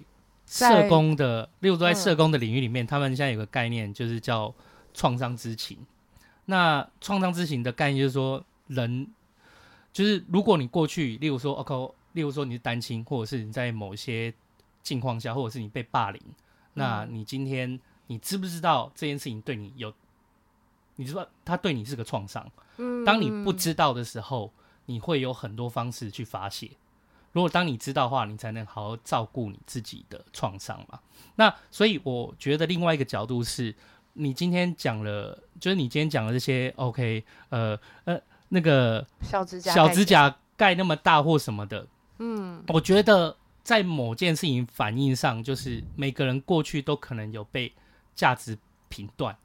[0.47, 4.53] 社工的，例如说在社工的领域里面，嗯、他们现在有个概念，就是叫
[4.93, 5.77] 创伤之情。
[6.45, 9.07] 那创伤之情的概念就是说，人
[9.93, 14.33] 就是如果你过去，例如说，OK，例如说你是单亲，或者是你在某些
[14.83, 16.35] 境况下，或者是你被霸凌，嗯、
[16.75, 19.91] 那你今天你知不知道这件事情对你有，
[20.97, 22.47] 你知道他对你是个创伤？
[22.77, 24.51] 嗯，当你不知道的时候。
[24.85, 26.69] 你会有很多方式去发泄。
[27.31, 30.99] 如果当你知道的话，你才能好好照顾你自己的创伤嘛。
[31.35, 33.73] 那所以我觉得另外一个角度是，
[34.11, 38.19] 你今天讲了，就是你今天讲的这些，OK，呃呃，
[38.49, 47.71] 那个小指甲小指甲盖那么大或什么的，嗯，我觉得在某件事情反应上，就是每个人过去都可能有被
[48.13, 48.57] 价值
[48.89, 49.35] 评断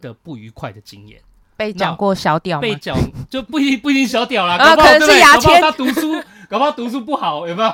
[0.00, 1.20] 的不愉快的经验。
[1.56, 2.96] 被讲过小屌，被讲
[3.28, 5.60] 就不一定不一定小屌啦，啊，可能是牙签。
[5.60, 6.14] 他读书，
[6.48, 7.70] 搞不好读书不好，有没有？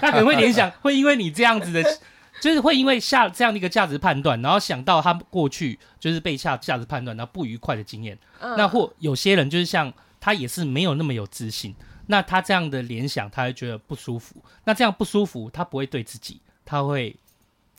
[0.00, 1.82] 他可能会联想，会因为你这样子的，
[2.40, 8.18] 就是会因为下这样的一个价值判断，然后想到他过去就是被下价值判断，然后不愉快的经验。
[8.40, 11.72] 嗯、那或有些人就是像他也是没有那么有自信，
[12.08, 14.34] 那他这样的联想，他会觉得不舒服。
[14.64, 17.16] 那这样不舒服，他不会对自己，他会。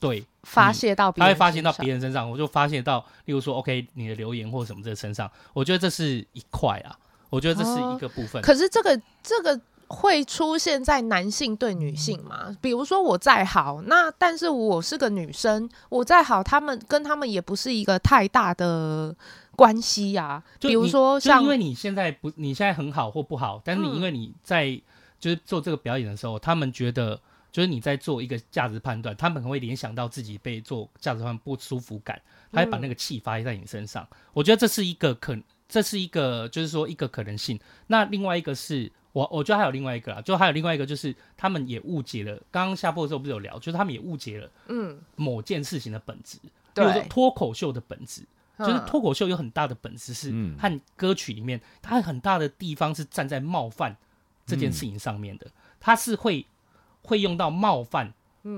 [0.01, 6.97] 对，发泄到别人，他会发泄到别人身上，我就发泄到，例如说，OK，你的留言或什么这身上，我觉得这是一块啊，
[7.29, 8.41] 我觉得这是一个部分。
[8.41, 12.45] 哦、可是这个这个会出现在男性对女性吗？
[12.47, 19.13] 嗯、比如说我再好，那但是我是个女生，我再好，他们跟他们也不是一个太大的
[19.59, 20.43] 关系呀、啊。
[20.59, 24.81] 就比如说像，因为你现在不，你现在很好或不好，但是你因为你在
[25.19, 27.19] 就是做这个表演的时候，嗯、他们觉得。
[27.51, 34.03] 就是你在做一个价值判断，他们可能会联想到自己被做价值判断不舒服感，他会把那个气发泄在你身上。
[34.03, 35.35] 嗯、我觉得这是一个可，
[35.67, 37.59] 这是一个就是说一个可能性。
[37.87, 42.39] 那另外一个是我，我觉得还有另外一个啦，就还有另外一个就是他们也误解了。
[42.51, 46.37] 刚刚下播的时候不是有聊，就是他们也误解了，嗯，某件事情的本质，
[46.75, 48.27] 比如说脱口秀的本质，对
[48.59, 53.97] 就是脱口秀有很大的本事是和歌曲里面，它很大的地方是站在冒犯
[54.45, 55.47] 这件事情上面的，
[55.79, 56.45] 它是会。
[57.01, 58.13] 会用到冒犯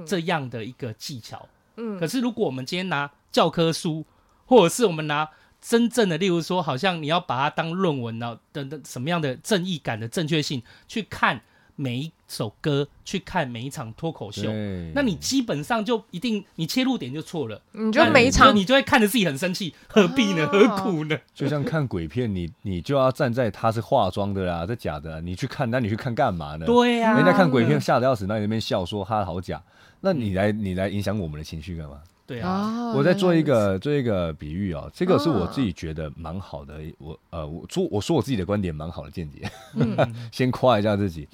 [0.06, 4.04] 这样的一个技巧，嗯，可是如果我们今天拿教科书，
[4.46, 5.30] 或者是我们拿
[5.62, 11.42] 真正的，例如说，好像你要把它当论文呢，等等什么样的正义感的正确性去看
[11.82, 14.52] 每一首歌去看每一场脱口秀，
[14.94, 20.48] 那你基本上就一定你切入点就错了，你就每一场你就会看着自己很生气，何必呢？
[20.48, 21.18] 何苦呢？
[21.34, 26.68] 就像看鬼片，你你就要站在他是化妆的啦，这假的，你去看，那你去看干嘛呢？
[26.68, 29.60] 对呀、啊，人家看鬼片吓得要死，那你那边笑说他好假，
[30.02, 31.98] 那你来你来影响我们的情绪干嘛？
[32.28, 39.52] 对啊，我在做一个做一个比喻啊，这个是我自己觉得蛮好的，我呃我说我说我自己的观点蛮好的见解，
[40.32, 41.28] 先夸一下自己。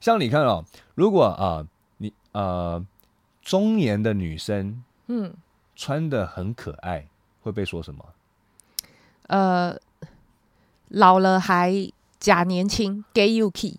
[0.00, 1.66] 像你看哦，如果啊
[1.98, 2.84] 你呃
[3.42, 5.34] 中年的女生，嗯，
[5.74, 7.06] 穿的很可爱，
[7.42, 8.04] 会被说什么？
[9.28, 9.76] 呃，
[10.88, 11.72] 老了还
[12.18, 13.76] 假年轻，gay UK。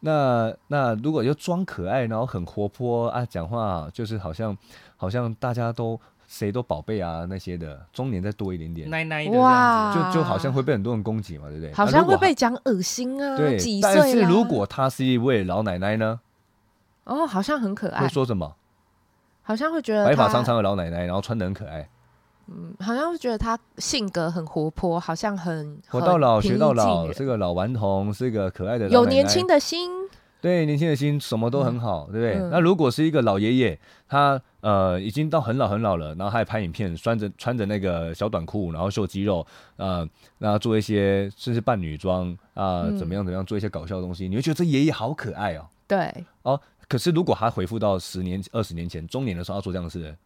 [0.00, 4.56] 那那如果就装可爱，然后很活泼啊，讲话就是好像
[4.96, 6.00] 好像大家都。
[6.30, 11.74] 谁都宝贝啊，那些的中年再多一点点，奶奶的哇，就就好像会被很多人攻击嘛，对不对？
[11.74, 13.36] 好像会被讲恶心啊。
[13.36, 16.20] 对，几岁但是如果她是一位老奶奶呢？
[17.02, 18.02] 哦，好像很可爱。
[18.02, 18.54] 会说什么？
[19.42, 21.88] 好像会觉得白发苍苍的老奶奶，然后穿得很可爱。
[22.46, 29.90] 嗯，好像会觉得她性格很活泼，好像很活到老学到老，是个老顽童，是个可爱的奶奶，有年轻的心。
[30.40, 32.42] 对，年轻的心什么都很好，嗯、对不对？
[32.42, 33.78] 嗯、那如果是一个老爷爷，
[34.08, 45.66] 他呃已经到很老很老了，然后他还拍影片，穿着穿着那个小短裤，然后秀肌肉，呃，然后做一些甚至扮女装啊，怎么样怎么样，做一些搞笑的东西，你会觉得这爷爷好可爱哦。
[45.86, 46.12] 对。
[46.42, 50.16] 哦，可是如果他回复到十年、二十年前中年的时候，要做这样的事，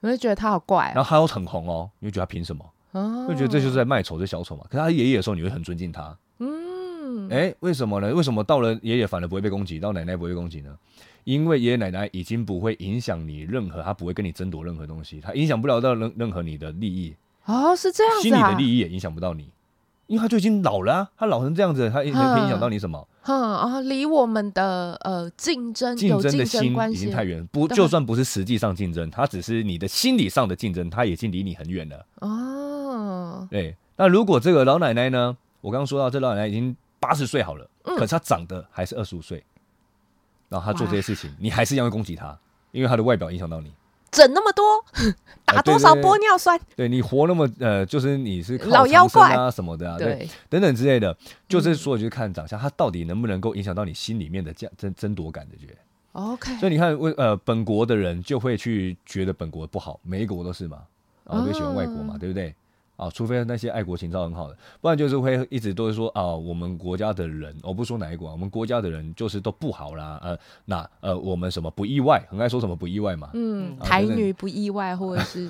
[0.00, 0.92] 你会觉得他好怪、哦。
[0.94, 2.64] 然后他又很红哦，你会觉得他凭什么？
[2.92, 3.26] 哦。
[3.28, 4.64] 会觉得这就是在卖丑，这小丑嘛。
[4.70, 6.16] 可是他爷爷的时候，你会很尊敬他。
[7.12, 7.28] 嗯。
[7.30, 8.12] 哎，为什么呢？
[8.14, 10.76] 为什么到了爷爷反而不会被攻击，到奶奶不会被攻击呢？
[11.24, 17.14] 因为爷爷奶奶已经不会影响你任何，他不会跟你争夺任何东西，他影响不了到任任何你的利益。
[17.44, 18.22] 哦，是这样子啊。
[18.22, 19.48] 心理的利益也影响不到你，
[20.08, 23.06] 因为他就已经老了啊，他老成这样子，他可以影响到你什么？
[23.20, 32.04] 哼啊，离我们的呃竞争竞争的心已经太远，不就算不是实际上竞争，他只是你的心理上的竞争，他已经离你很远了。
[32.18, 33.76] 哦，对。
[33.96, 35.36] 那如果这个老奶奶呢？
[35.60, 36.76] 我刚刚说到，这老奶奶已经。
[37.02, 39.44] 八十岁好了，嗯、可是他长得还是二十五岁，
[40.48, 42.38] 然后他做这些事情，你还是一样会攻击他，
[42.70, 43.72] 因为他的外表影响到你，
[44.12, 44.64] 整那么多，
[45.44, 46.56] 打多少玻尿酸？
[46.56, 49.34] 呃、对，你活那么呃，就是你是靠老妖怪。
[49.34, 51.16] 啊什么的啊，对，对等等之类的，
[51.48, 55.76] 就是说就是看长相，他到底能不能够影响到你心里面的这样争争夺感的觉。
[56.12, 60.82] OK，所以你看，为呃本国的人就会去觉得本国不好，每一个国都是嘛，
[61.24, 62.54] 然后就喜欢外国嘛，嗯、对不对？
[63.02, 75.48] 啊，除非那些爱国情操很好的，不然就是会一直都是说啊，我们国家的人，我不说哪一国，我们国家的人就是都不好啦，呃，那呃，我们什么不意外，很爱说什么不意外嘛，嗯，台女不意外，或者是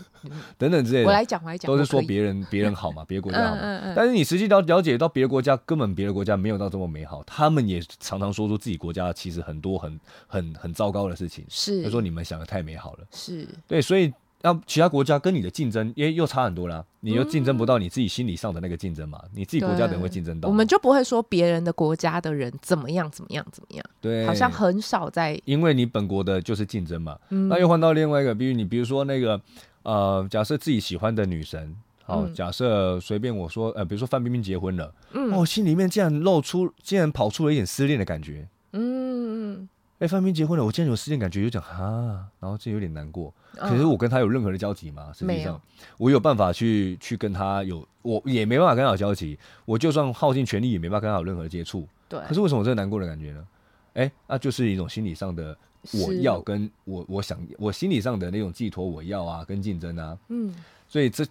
[0.58, 0.82] 等等。
[0.84, 13.46] 之类的，我来讲，我来讲，都是说别人别人好嘛，别的国家好嘛，但是你实际了了解到别的国家，根本别的国家没有到这么美好，他们也常常说出自己国家其实很多很很很糟糕的事情，是，他说你们想的太美好了，是。
[13.68, 14.12] 对，所以。
[14.42, 16.84] 那其他国家跟你的竞争，因为又差很多啦。
[17.00, 19.20] 你又竞争不到你自己心理上的那个竞争嘛？
[19.24, 20.48] 嗯、你自己国家的人会竞争到。
[20.48, 23.84] 我们就不会说别人的国家的人怎么样怎么样怎么样。
[24.00, 25.40] 对，好像很少在。
[25.44, 27.16] 因为你本国的就是竞争嘛。
[27.30, 29.40] 嗯、那又换到另外一个，比如你，比如说那个
[29.84, 31.74] 呃，假设自己喜欢的女神，
[32.04, 38.48] 好，嗯、假设随便我说，呃，比如说范冰冰结婚了，嗯、哦，心里面竟然露出，竟然跑出了一点失恋的感觉。
[38.72, 39.68] 嗯。
[40.02, 43.32] 哎，范冰冰结婚了，我竟然有失恋感觉，就讲哈，然后这有点难过。
[43.54, 45.12] 可是我跟他有任何的交集吗？
[45.14, 45.60] 实际上，
[45.96, 49.38] 我有办法去去跟他有，我也没办法跟他有交集。
[49.64, 51.86] 我就算耗尽全力，也没办法跟他有任何的接触。
[52.08, 52.18] 对。
[52.26, 53.46] 可是为什么我这个难过的感觉呢？
[53.94, 55.56] 哎，那就是一种心理上的，
[55.92, 60.18] 我要跟我我想我心理上的那种寄托，我要啊，跟竞争啊。
[60.30, 60.52] 嗯。
[60.88, 61.24] 所以这。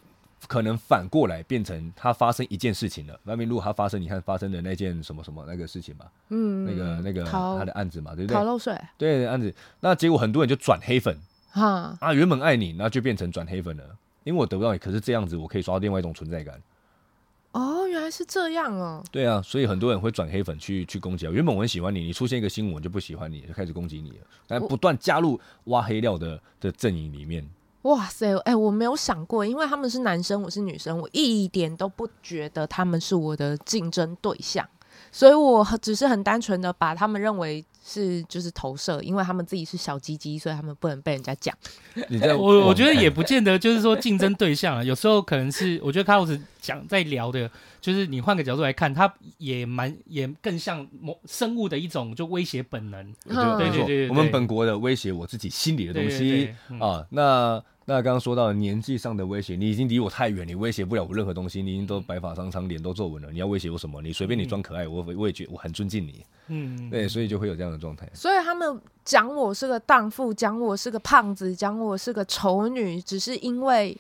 [0.48, 3.20] 可能反过来变成他发生一件事情了。
[3.26, 8.36] 外面如果他发生，你看发生的那件什么什么那个事情嘛，嗯，那个那个他的案子嘛，对不对？
[8.36, 8.76] 逃漏税。
[8.98, 11.16] 对案子，那结果很多人就转黑粉，
[11.52, 13.84] 哈啊，原本爱你，那就变成转黑粉了，
[14.24, 16.60] 因为我得不到你，可是这样子我可以刷到另外一种存在感。
[17.52, 19.04] 哦，原来是这样哦。
[19.12, 21.32] 对啊，所以很多人会转黑粉去去攻击啊。
[21.32, 24.18] 原本我很喜欢你，你出现一个新闻我就不喜欢你，就开始攻击你了，
[24.48, 27.48] 但不断加入挖黑料的的阵营里面。
[27.84, 34.68] 哇塞，哎、欸，我没有想过，因为他们是男生，我是女生，我一点都不觉得他们是我的竞争对象，
[35.12, 41.58] 所以我只是很单纯的把他们认为是就是投射，因为他们自己是小鸡鸡，所以他们不能被人家讲。
[42.08, 47.50] 你在 我我觉得也不见得就是说竞争对象啊，有时候可能是我觉得卡洛斯讲在聊的，
[47.82, 53.12] 就是你换个角度来看，他也蛮也更像某生物的一种就威胁本能。
[53.28, 53.34] 对
[53.72, 57.60] 对对，我们本国的威胁我自己心里的东西啊，那。
[57.86, 61.64] 那刚刚说到年纪上的威胁，你已经离我太远，你威胁不了我任何东西。
[61.64, 64.02] 你已经都白发苍苍，脸都皱纹了，你要威胁我什么？
[64.02, 66.24] 你随便你装可爱，我我也觉得我很尊敬你。
[66.48, 68.08] 嗯，对，所以就会有这样的状态。
[68.14, 73.98] 所以他们讲我是个荡妇，讲我是个胖子，讲我是个丑女，只是因为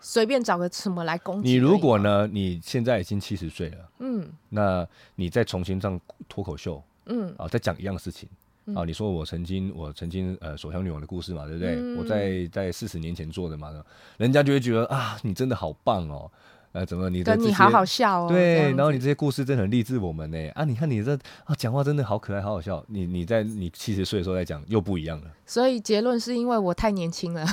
[0.00, 1.48] 随便找个什么来攻击。
[1.48, 2.26] 你如果呢？
[2.26, 5.98] 你现在已经七十岁了，嗯，那你再重新上
[6.28, 8.28] 脱口秀，嗯，啊，再讲一样的事情。
[8.74, 11.74] 啊，你说我曾经，我曾经呃，手枪女王的故事嘛，对不对？
[11.74, 13.72] 嗯、我在在四十年前做的嘛，
[14.16, 16.30] 人家就会觉得啊，你真的好棒哦。
[16.72, 17.36] 呃，怎么你的？
[17.36, 18.28] 你好好笑哦。
[18.28, 20.50] 对，然后你这些故事真的很励志我们呢。
[20.56, 22.84] 啊，你看你这啊，讲话真的好可爱，好好笑。
[22.88, 25.30] 你你在你七十岁的时候再讲，又不一样了。
[25.46, 27.46] 所以结论是因为我太年轻了。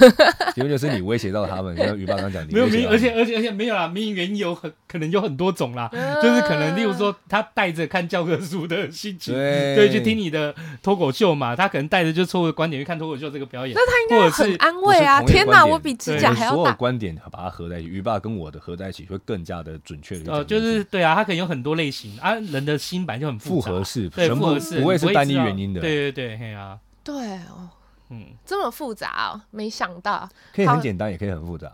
[0.56, 5.90] 结论就是你威胁到他们， 像于爸刚讲，没有没有，而且而且而且没有啦，名原因有很可能有很多种啦，
[6.22, 15.22] 就是可能例如说他带着看教科书的心情，对，去听你的脱口秀嘛，他可能带着就错误的观点去看脱口秀这个表演，那他应该很安慰啊！
[15.24, 16.58] 天哪，我比指甲还要大。
[16.58, 19.72] 所有观点把它合在一起，鱼爸跟我的合在一起会更加的。
[19.84, 27.14] 准确的，呃，就是对啊，他可能有很多类型啊，人的心本来就很复合式，对，复合式不会是单一原因的，对对对，嘿啊，对
[27.46, 27.68] 哦，
[28.10, 31.72] 嗯，这么复杂哦，没想到，可以很简单，也可以很复杂，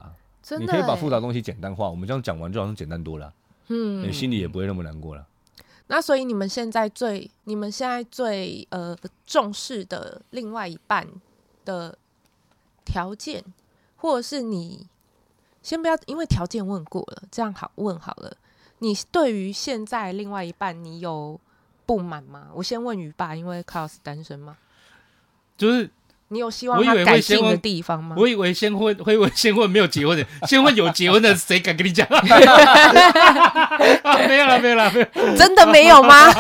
[0.47, 3.33] 真的，你可以把复杂东西简单化，我们这样讲完就好像简单多了，
[3.67, 5.27] 嗯，你心里也不会那么难过了。
[5.87, 11.05] 那所以你们现在最，你们现在最呃重视的另外一半
[11.65, 11.97] 的
[12.85, 13.43] 条件，
[13.97, 14.87] 或者是你。
[15.63, 18.37] 先不要，因为条件问过了，这样好问好了。
[18.79, 21.37] 你对于现在另外一半，你有
[21.85, 22.47] 不满吗？
[22.53, 24.55] 我先问于爸，因为 Carlos 单身吗？
[25.57, 25.89] 就是
[26.29, 28.15] 你有希望他改进的地方吗？
[28.17, 32.07] 我以为先婚，我以为先婚没有结婚的，先婚有结婚的，谁敢跟你讲？
[34.27, 35.07] 没有了，没有了，没有，
[35.37, 36.31] 真的没有吗？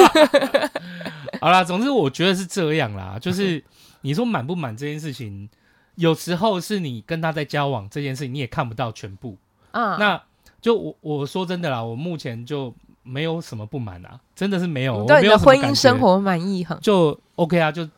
[1.39, 3.63] 好啦，总之我觉得是这样啦，就是
[4.01, 5.49] 你说满不满这件事情。
[5.95, 9.35] 有时候是你跟他在交往这件事情，你也看不到全部。
[9.71, 10.21] 嗯，那
[10.61, 12.71] 就我我说真的啦，我目前就
[13.01, 15.03] 没有什么不满啊，真的是没有。
[15.07, 17.89] 对你的婚姻生活满意很就 OK 啊，就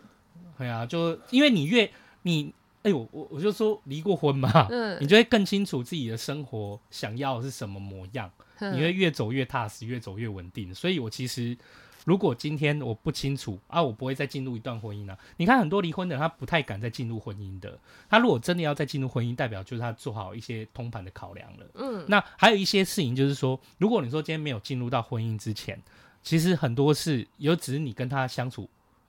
[0.60, 1.92] 对啊，就因为你越
[2.22, 2.54] 你
[2.84, 10.76] 哎呦我我就说离过婚嘛，嗯，你就会更清楚自己的生活想要的是什么模样，嗯，你会越走越踏实，越走越稳定。
[10.76, 11.58] 所以我其实。
[12.06, 15.20] 如果今天我不清楚啊，我不会再进入一段婚姻了、啊。
[15.38, 17.78] 你看很多离婚的人，他不太敢再进入婚姻的。
[18.10, 21.66] 他如果真的要再进入婚姻，代表就是他做好一些通盘的考量了。
[21.76, 25.80] 嗯，那还有一些事情就是说，如果你说今天没有进入到婚姻之前，
[26.24, 28.68] 其实很多事有只是你跟他相处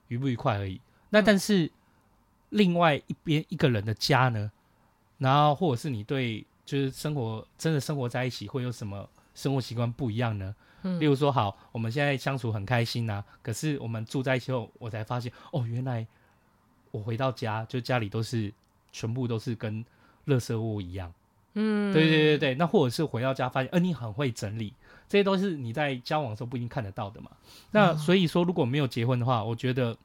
[0.09, 0.79] 愉不愉快而已。
[1.11, 1.71] 那但是
[2.49, 4.51] 另外一边一个人的家呢，
[5.19, 10.55] 然后或者是你对就是生活真的生活在一起会有什么生活习惯不一样呢？
[10.83, 13.25] 嗯例如说，好，我们现在相处很开心呐、啊。
[13.43, 16.07] 可是我们住在一起后，我才发现，哦，原来
[16.89, 18.51] 我回到家，就家里都是
[18.91, 19.85] 全部都是跟
[20.25, 21.13] 垃圾屋一样。
[21.53, 22.55] 嗯，对对对对。
[22.55, 24.73] 那或者是回到家发现，呃，你很会整理，
[25.07, 27.29] 这些都是你在交往的时候不一定看得到的嘛。
[27.69, 29.95] 那所以说，如果没有结婚的话，我觉得，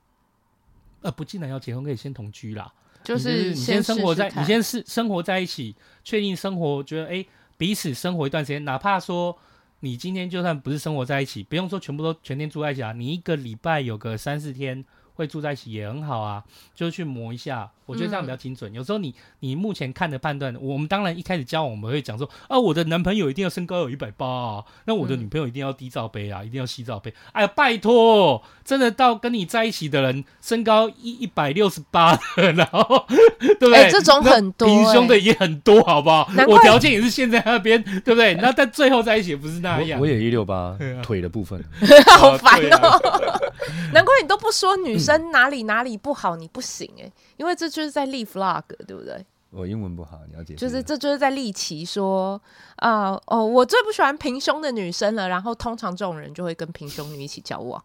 [1.02, 2.72] 呃，不既然要结婚，可以先同居啦。
[3.02, 7.24] 就是你先生活在，你先是生活在一起，确定生活，觉得哎，
[7.56, 9.38] 彼此生活一段时间，哪怕说。
[9.80, 14.82] 你今天就算不是生活在一起，不用说全部都全天住在一起啊，你一个礼拜有个三四天。
[15.16, 16.44] 会住在一起也很好啊，
[16.74, 18.72] 就去磨一下，我觉得这样比较精准。
[18.72, 27.12] 嗯、有时候你你目前看的判断，我们当然一开始交往我们会讲说，啊，我的男朋友一定要身高有一百八啊，那我的女朋友一定要低罩杯啊，嗯、一定要细罩杯。
[27.32, 33.84] 哎呀，拜托，真的到跟你在一起的人身高一一百六十八，然后对不对？
[33.84, 36.28] 欸、这种很多、欸，平胸的也很多，好不好？
[36.46, 38.34] 我条件也是现在那边，对不对？
[38.34, 39.98] 那但最后在一起也不是那样。
[39.98, 41.62] 我，我也一六八， 腿的部分，
[42.18, 43.00] 好烦哦。
[43.94, 45.05] 难怪你都不说女生。
[45.06, 49.24] 生哪里哪里不好，你不行哎、欸，因为这就是在立 flag，对不对？
[49.50, 50.58] 我英文不好，你要解释。
[50.58, 52.40] 就是这就是在立旗说
[52.76, 55.28] 啊、呃、哦，我最不喜欢平胸的女生了。
[55.28, 57.82] 然后通常这种人就会跟平胸女一起交往。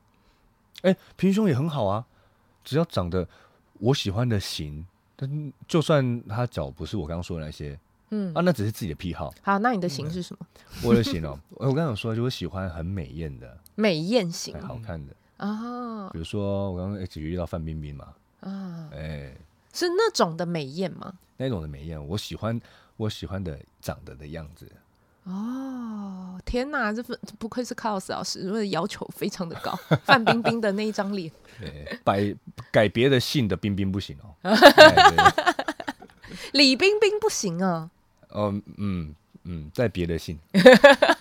[0.81, 2.03] 哎、欸，平胸也很好啊，
[2.65, 3.25] 只要长得
[3.79, 9.31] 我喜欢的型，但就算她脚不是我刚刚说的那些，嗯啊，那只是自己的癖好。
[9.41, 10.45] 好，那你的型是什么？
[10.57, 15.13] 嗯、 我的型哦，我刚刚有说，就我喜欢很美艳的，美艳型，好看的。
[15.41, 19.37] 啊，比如说我刚刚一直遇到范冰冰嘛，啊，哎、欸，
[19.73, 21.13] 是那种的美艳吗？
[21.37, 22.61] 那种的美艳，我喜欢
[22.95, 24.71] 我喜欢的长得的样子。
[25.23, 29.71] 哦，天哪，这不不愧是 Carlos 老师，因为要求非常的高。
[30.05, 32.35] 范冰冰的那一张脸， 对，改
[32.71, 34.35] 改别的姓的冰冰不行哦，
[36.53, 37.89] 李冰冰不行啊。
[38.29, 39.15] 哦嗯。
[39.43, 40.37] 嗯，在别的姓，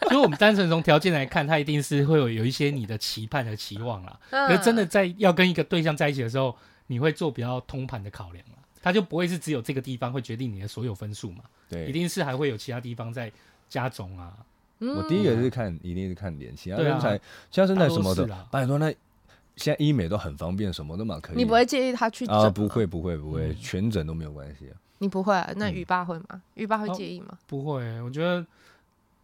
[0.08, 4.18] 所以我们单纯从条件来看，他一定是会有有一些你的期盼和期望啦。
[4.30, 6.54] 可是真的在要跟一个对象在一起的时候，
[6.88, 8.54] 你会做比较通盘的考量啦。
[8.82, 11.44] 他就不会是只有这个地方会决定你的所有分数嘛？
[11.68, 13.30] 对，一定是还会有其他地方在
[13.68, 14.32] 加总啊。
[14.78, 18.90] 我第一个是看，一定是看脸，其他身材、啊、像身材什么的，拜托那
[19.56, 21.36] 现在医美都很方便，什么都嘛可以。
[21.36, 22.48] 你不会介意他去啊？
[22.48, 24.72] 不会不会不会，嗯、全整都没有关系啊。
[25.00, 25.50] 你不会、啊？
[25.56, 26.40] 那鱼爸会吗？
[26.54, 27.26] 鱼、嗯、爸会介意吗？
[27.32, 28.46] 哦、不会，我觉得。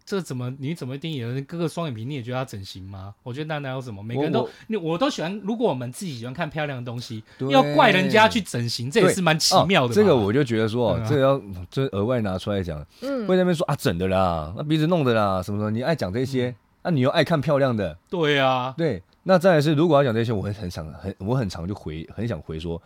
[0.09, 0.49] 这怎么？
[0.61, 1.17] 你怎么定义？
[1.17, 3.13] 有人割个双眼皮，你也觉得要整形吗？
[3.25, 4.01] 我觉得那哪有什么？
[4.01, 5.37] 每个人都，我，我，我都喜欢。
[5.43, 9.93] 如果我们自己喜欢看漂亮的东西，要怪人家去整形，这也是蛮奇妙的、哦。
[9.93, 16.55] 这个我就觉得说，嗯啊、这个要这额外拿出来讲，嗯，会在那边说啊，整的啦，那鼻子弄的啦，什么什么，你爱讲这些，
[16.85, 19.03] 那、嗯啊、你又爱看漂亮的，对啊，对。
[19.25, 22.81] 那再来是，如果要讲这些，我很很想很我很常就回，很想回说。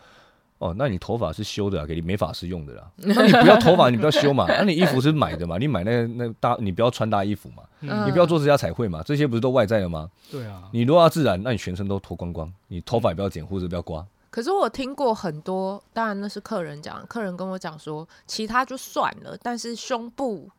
[0.61, 2.85] 哦，那你头发是修的啊，给你美发师用的啦。
[2.97, 4.45] 那你不要头发，你不要修嘛。
[4.59, 5.57] 那你衣服是买的嘛？
[5.57, 7.63] 你买那那大，你不要穿搭衣服嘛。
[7.81, 9.03] 嗯、你不要做指甲彩绘嘛。
[9.03, 10.11] 这些不是都外在的吗？
[10.31, 10.65] 对啊。
[10.71, 12.53] 你如果要自然，那你全身都脱光光。
[12.69, 14.07] 你头发也不要剪，胡子不要刮。
[14.29, 20.51] 可是我听过很多，当然那是客人讲，客人跟我讲说，其他就算了，但是胸部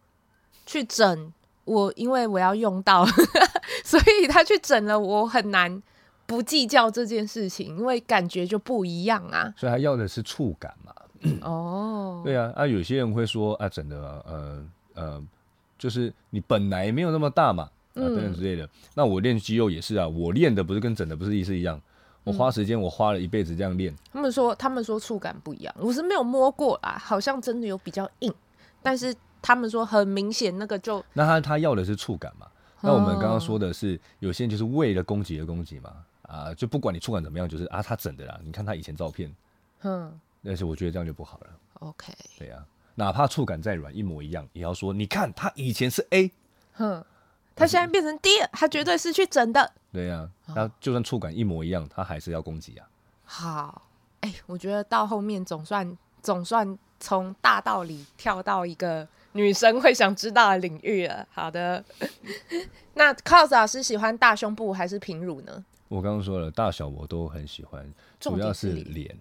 [0.65, 1.31] 去整，
[1.65, 3.05] 我因为我要用到，
[3.85, 5.83] 所以他去整了，我很难。
[6.31, 9.53] 不计较这件事情，因为感觉就不一样啊。
[9.57, 10.93] 所以他要的是触感嘛。
[11.43, 15.23] 哦，对啊，啊，有些人会说啊，整的呃呃，
[15.77, 18.65] 就是你本来没有那么大嘛，啊等等之类的。
[18.65, 21.79] 嗯、那我练肌肉也是啊，我练的不是跟整的不是意思一样。
[22.23, 23.93] 我花时间，我花了一辈子这样练。
[24.13, 28.33] 他们说，他们说触感不一样，我是没有摸过啦，好像真的有比较硬，
[28.81, 31.03] 但是他们说很明显那个就。
[31.13, 32.47] 那他他要的是触感嘛？
[32.81, 35.93] 那我们刚刚说的是，有些人就是为了攻击而攻击嘛。
[36.31, 38.39] 啊，就不管你触感怎么样，就是啊，他整的啦。
[38.41, 39.35] 你看他以前照片，
[39.81, 41.47] 嗯，但是我觉得这样就不好了。
[41.81, 42.63] OK，对呀、啊，
[42.95, 46.31] 哪怕触感再软，一模一样，也要说，你看他以前是 A，
[46.71, 47.03] 哼，
[47.53, 49.73] 他现在变成 D，他绝对是去整的。
[49.91, 52.87] 对呀、啊，他就算触感一模一样，他还是要攻击啊。
[53.25, 53.81] 好，
[54.21, 61.27] 哎、欸，我觉得到后面总算总算从大道理跳到一个女生会想知道的领域了。
[61.31, 61.83] 好的，
[62.95, 65.65] 那 Carlos 老师喜欢大胸部还是平乳呢？
[65.91, 67.85] 我刚刚说了，大小我都很喜欢，
[68.17, 69.13] 主要是脸。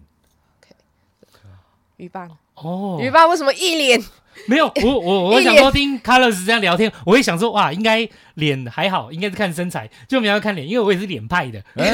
[1.97, 4.01] 鱼爸哦，鱼爸为什么一脸？
[4.47, 11.61] 没有，我我我 想说听 Carlos 这样聊天，我会想说哇，应该脸还好，应该是看身材，就没有看脸，因为我也是脸派的。
[11.75, 11.89] 所以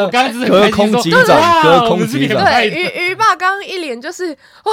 [0.00, 2.44] 我刚刚是隔空击掌，隔空击掌。
[2.44, 4.70] 对，鱼鱼爸刚刚一脸就是哦，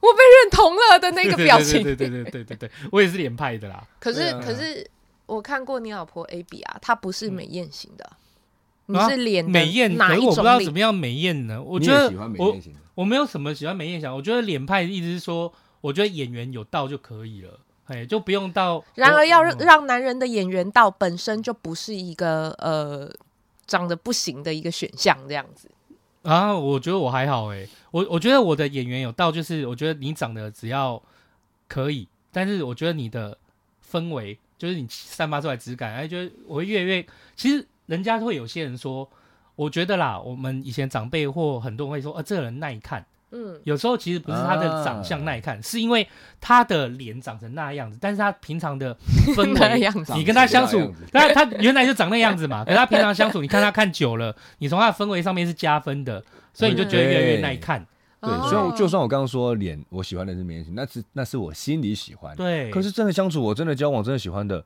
[0.00, 1.82] 我被认同了的那个表情。
[1.82, 3.82] 对对对对对对对，我也是脸派的啦。
[3.98, 4.88] 可是可是。
[5.26, 8.10] 我看过你老婆 A B 啊，她不是美艳型的，
[8.86, 11.60] 嗯、你是脸美艳，可是我不知道怎么样美艳呢？
[11.62, 12.56] 我觉得我
[12.94, 18.84] 我没有什么喜欢美艳型，我觉得脸派意思是说，我觉得演员有道就可以了，哎，就不用到。
[18.94, 23.12] 然而要让男人的演员到本身就不是一个呃
[23.66, 25.68] 长得不行的一个选项，这样子
[26.22, 26.54] 啊？
[26.54, 31.02] 我觉得我还好，哎，我我觉得我的演员有到，就是我觉得你长得只要
[31.66, 33.36] 可以，但是我觉得你的
[33.90, 34.38] 氛围。
[34.58, 37.06] 就是你散发出来质感，哎，觉得我会越来越。
[37.34, 39.08] 其实人家会有些人说，
[39.54, 43.04] 我觉得啦，我们以前长辈或很多人会说，啊，这个人耐看。
[43.32, 46.06] 嗯，有时候其实不是他的长相耐看，啊、是因为
[46.40, 48.94] 他的脸长成那样子，但是他平常的
[49.34, 56.22] 氛围，你跟他相处，他他原来就长那样子嘛，可是他平常相处，你看他看久了，你从他的氛围上面是加分的，
[56.54, 57.84] 所以你就觉得越来越耐看。
[58.20, 62.34] 对，所以就算我刚刚说脸，我喜欢的是美型，那是那是我心里喜欢。
[62.36, 64.64] 对，可是真的相处，我真的交往，真的喜欢的，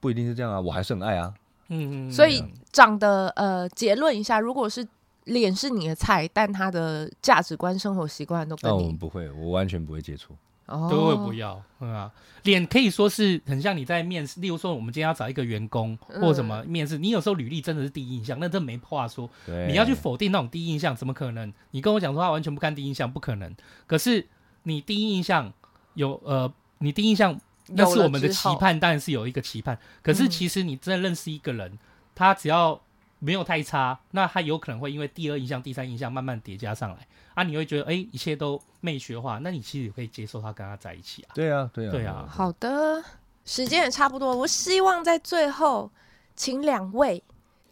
[0.00, 1.32] 不一定是这样啊，我还是很爱啊。
[1.68, 2.12] 嗯嗯。
[2.12, 2.42] 所以
[2.72, 4.86] 长得呃，结论一下，如果是
[5.24, 10.34] 脸是你的菜，但他的价值观、生活习惯都跟你，哦，不会，我完全不会接触。
[10.66, 12.12] 都会不要，嗯啊，
[12.42, 19.30] 脸可以说是很像你在面试，例如说我们今天要找一个员工或什么面试，你有时候履历真的是第一印象，那真没话说。
[19.68, 21.52] 你要去否定那种第一印象，怎么可能？
[21.70, 23.54] 你跟我讲说他完全不看第一印象，不可能。
[23.86, 24.26] 可是
[24.64, 25.52] 你第一印象
[25.94, 27.38] 有呃，你第一印象
[27.68, 29.78] 那是我们的期盼，当然是有一个期盼。
[30.02, 31.78] 可是其实你真的认识一个人，
[32.14, 32.80] 他只要
[33.18, 37.06] 没有太差，那他有可能会因为第二印象、第三印象慢慢叠加上来。
[37.34, 41.30] 啊，你会觉得哎，一切都媚学化，那你其实也可以接受他跟他在一起啊。
[41.34, 42.26] 对啊，对啊，对啊。
[42.28, 43.02] 好的，
[43.44, 45.90] 时间也差不多，我希望在最后，
[46.34, 47.22] 请两位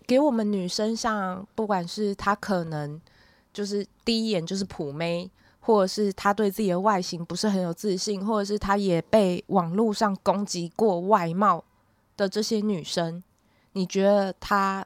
[0.07, 3.01] 给我们女生，像不管是她可能
[3.53, 5.31] 就是第一眼就是普妹，
[5.61, 11.65] 或者是她对自己的外形不是很有自信，或者是她也被网络上攻击过外貌
[12.17, 13.23] 的这些女生，
[13.73, 14.85] 你觉得她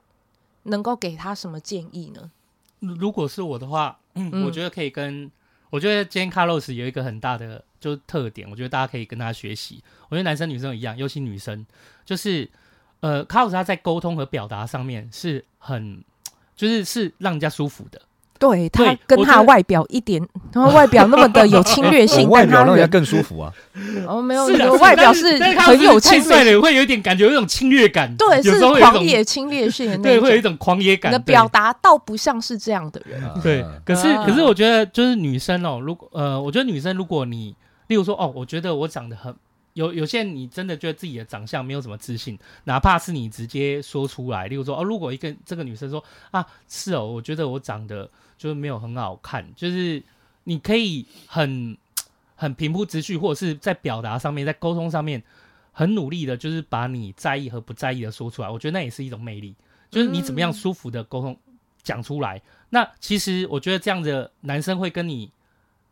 [0.68, 2.30] 能够给他什么建议呢？
[2.78, 3.98] 如果是我的话。
[4.20, 5.30] 嗯，我觉得可以跟，
[5.70, 9.80] 我觉得今天 Carlos 有一个很大的就是特点，我觉得大家可以跟他学习。
[10.08, 11.64] 我觉得男生女生一样，尤其女生，
[12.04, 12.50] 就是
[12.98, 16.02] 呃，Carlos 他在沟通和表达上面是很，
[16.56, 18.02] 就是是让人家舒服的。
[18.38, 20.20] 对他跟他外表一点，
[20.52, 23.52] 他外表那么的有侵略性， 外表让人家更舒服啊。
[24.06, 28.14] 哦没有，是的，外表是很有侵略性，会有一点感觉，有一种侵略感。
[28.16, 30.56] 对，有是时候会有一种狂野侵略性 对，会有一种。
[30.58, 31.12] 狂野感。
[31.12, 37.54] 你的表达倒不像是这样的人，啊对，可是啊可是我觉得就是女生哦，如果呃，我觉得女生如果你，
[37.88, 39.34] 例如说哦，我觉得我长得很
[39.78, 50.02] 有有些人你真的觉得自己的长相没有什么自信，哪怕是你直接说出来，例如说哦，如果一个这个女生说啊，是哦，我觉得我长得就是没有很好看，就是
[50.42, 51.76] 你可以很
[52.34, 55.22] 很平铺直叙，或者是在表达上面，在沟通上面
[55.72, 59.54] 很努力的，就是把你在意和不在意的说出来，我觉得那也是一种魅力，
[59.90, 61.38] 就是你怎么样舒服的沟通
[61.84, 62.42] 讲出来。
[62.70, 65.30] 那其实我觉得这样的男生会跟你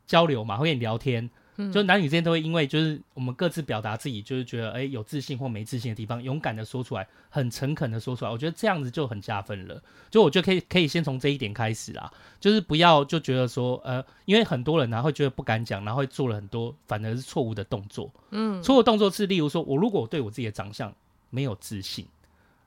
[0.08, 9.82] 交流嘛，会跟你聊天，嗯就男女之间都会因为就是我们各自表达自己，就是觉得哎、欸、有自信或没自信的地方，勇敢的说出来，很诚恳的说出来，我觉得这样子就很加分了。
[10.10, 18.10] 就我觉得可以可以先从这一点开始啦，就是不要就觉得说呃，因为很多人呢、啊、会觉得不敢讲，然后会做了很多反而是错误的动作。
[18.30, 20.94] 嗯，错误动作是例如说我如果我对我自己的长相
[21.30, 22.06] 没有自信，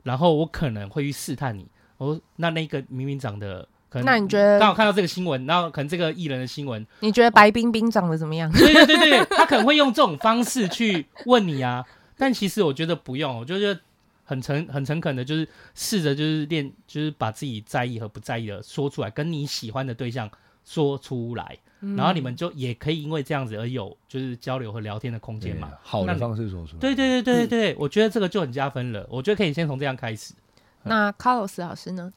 [0.04, 1.68] 然后我可能会去试探你，
[1.98, 3.68] 我那那个明明长得。
[3.90, 8.52] 可能那你觉得刚好看到这个新闻，然后可能这个艺人的新闻，你觉得白冰冰长得怎么样？
[8.52, 11.84] 对对对对，他可能会用这种方式去问你啊，
[12.18, 13.80] 但其实我觉得不用，我就觉得
[14.24, 20.30] 很诚很诚恳的，就是试着就是练，就是把自己在意和不在意的说出来，跟你喜欢的对象
[20.64, 25.72] 说出来，嗯然后你们就也可以因为这样子而有就是交流和聊天的空间嘛。
[25.82, 26.80] 好的方式说出来。
[26.80, 30.36] 对对对对对，我觉得这个就很加分了，我觉得可以先从这样开始。
[30.84, 32.14] 那 Carlos 老师呢？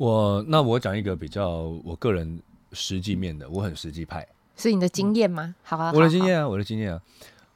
[0.00, 2.40] 我那我讲一个比较我个人
[2.72, 4.26] 实际面的，我很实际派。
[4.56, 5.54] 是你的经验吗？
[5.62, 7.02] 好啊，我的经验啊，我的经验啊，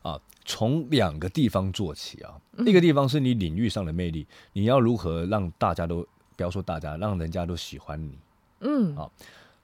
[0.03, 2.37] 啊，从两个地方做起啊。
[2.59, 8.19] 嗯一个地方是你领域上的魅力，你要如何让大家都不要说大家，让人家都喜欢你
[8.61, 9.11] 嗯，啊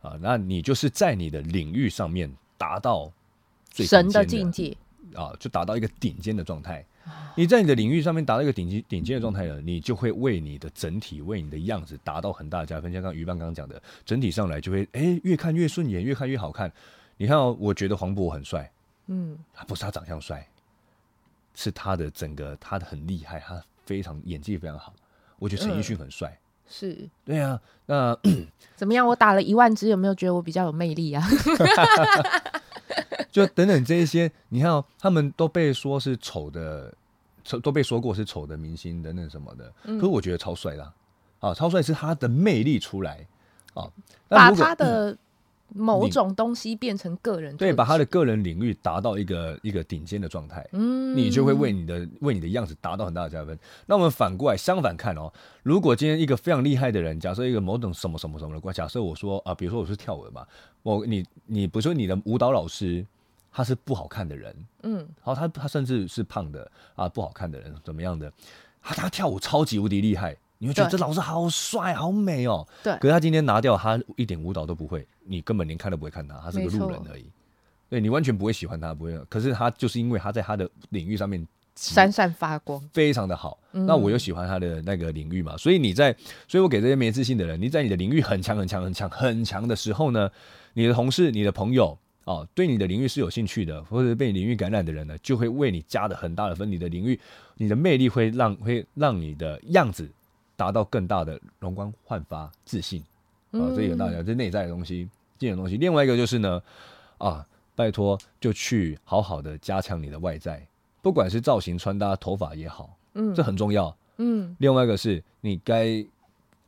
[0.01, 3.13] 啊，那你就是在你的领域上面达到
[3.71, 4.75] 最神的境界，
[5.15, 6.83] 啊，就达到一个顶尖的状态。
[7.35, 12.93] 你在你的领域上面达到一个顶级顶尖的状态了，你就会为你的整体、为你的样子达到很大的加分。
[12.93, 16.71] 像刚刚鱼伴刚刚讲的，整体上来就会哎越看越顺眼，越看越好看。
[17.17, 18.71] 你看哦，我觉得黄渤很帅，
[19.07, 20.47] 嗯，他不是他长相帅，
[21.55, 24.95] 是他的整个他的很厉害，他非常演技非常好。
[25.39, 26.39] 我觉得陈奕迅很帅，
[26.69, 28.19] 是对啊，那
[28.77, 29.07] 怎么样？
[29.07, 31.27] 我打了一万只，有没有觉得我比较有魅力啊？
[33.33, 36.93] 就等等这一些，你看哦，他们都被说是丑的，
[37.45, 40.93] 丑都被说过是丑的明星等等什么的，可是我觉得超帅啦，
[41.41, 43.27] 啊，超帅是他的魅力出来。
[43.73, 43.89] 啊，
[44.27, 45.17] 把他的
[45.73, 53.57] 某种东西变成个人，对，把他的个人领域达到一个一个顶尖的状态，嗯，你就会为你的为你的样子达到很大的加分。
[53.87, 60.45] 那我们反过来相反看哦，如果今天一个非常厉害的人，假设一个某种什么什么什么的关，假设我说啊，比如说我是跳舞的嘛，
[60.83, 63.07] 我你你不是说你的舞蹈老师
[63.53, 68.33] 他是不好看的人，嗯，然后他他甚至是胖的啊，不好看的人怎么样的，
[68.83, 70.37] 他，他跳舞超级无敌厉害。
[70.63, 72.69] 你会觉得这老师好帅、好美哦。
[72.83, 77.25] 对可是他今天拿掉，他一点舞蹈都不会，你根本连看都不会看他，他是个路人而已。
[77.89, 79.19] 对，你完全不会喜欢他，不会。
[79.31, 86.15] 可是他就是因为他在他的领域上面闪闪发光，非常的好，嗯那我又喜欢他的那个领域嘛，所以你在，
[86.47, 90.31] 所以我给这些没自信的人，你在你的领域很强很强很强很强的时候呢，
[90.75, 91.97] 你的同事、你的朋友
[92.31, 96.71] 哦，对你的领域是有兴趣的，或者被你领域感染的人呢，就会为你加的很大的分。
[96.71, 97.19] 你的领域，
[97.57, 100.09] 你的魅力会让会让你的样子。
[100.61, 103.03] 达到更大的容光焕发、自信
[103.51, 105.09] 啊，这个大家这内在的东西、
[105.39, 105.79] 这种东西。
[105.79, 106.63] 另外一个就是呢，
[107.17, 110.63] 啊，拜托就去好好的加强你的外在，
[111.01, 113.97] 不管是造型、穿搭、头发也好，嗯，这很重要。
[114.19, 116.05] 嗯，另外一个是你该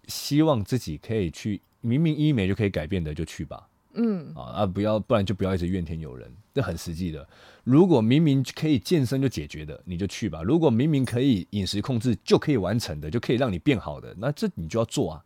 [0.07, 3.69] 希望自己可以去，明明医美就可以改变的，就去吧。
[3.95, 7.29] 嗯啊啊，不要，不然就不要一直怨天尤人，这很实际的。
[7.65, 15.25] 如果明明可以健身就解决的，你就去吧；如果明明可以饮食控制就可以完成的，就可以让你变好的，那这你就要做啊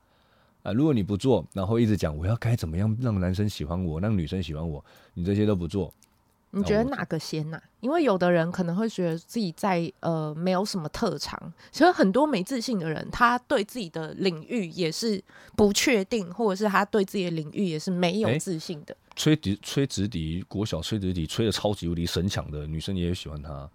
[0.62, 0.72] 啊！
[0.72, 5.94] 如果你不做，然后一直讲我要该怎么样让男生喜欢我，让女生喜欢我，你这些都不做。
[6.56, 7.62] 你觉得哪个先呐、啊？
[7.80, 15.22] 因为有的人可能会觉得自己在呃没有什么特长，其实很多没自信的人，他对自己的领域也是
[15.54, 18.96] 不确定，或者是他对自己的领域也是没有自信的。
[19.14, 23.68] 吹笛吹直笛，国小吹直笛吹的超级无敌神强的女生也喜欢他。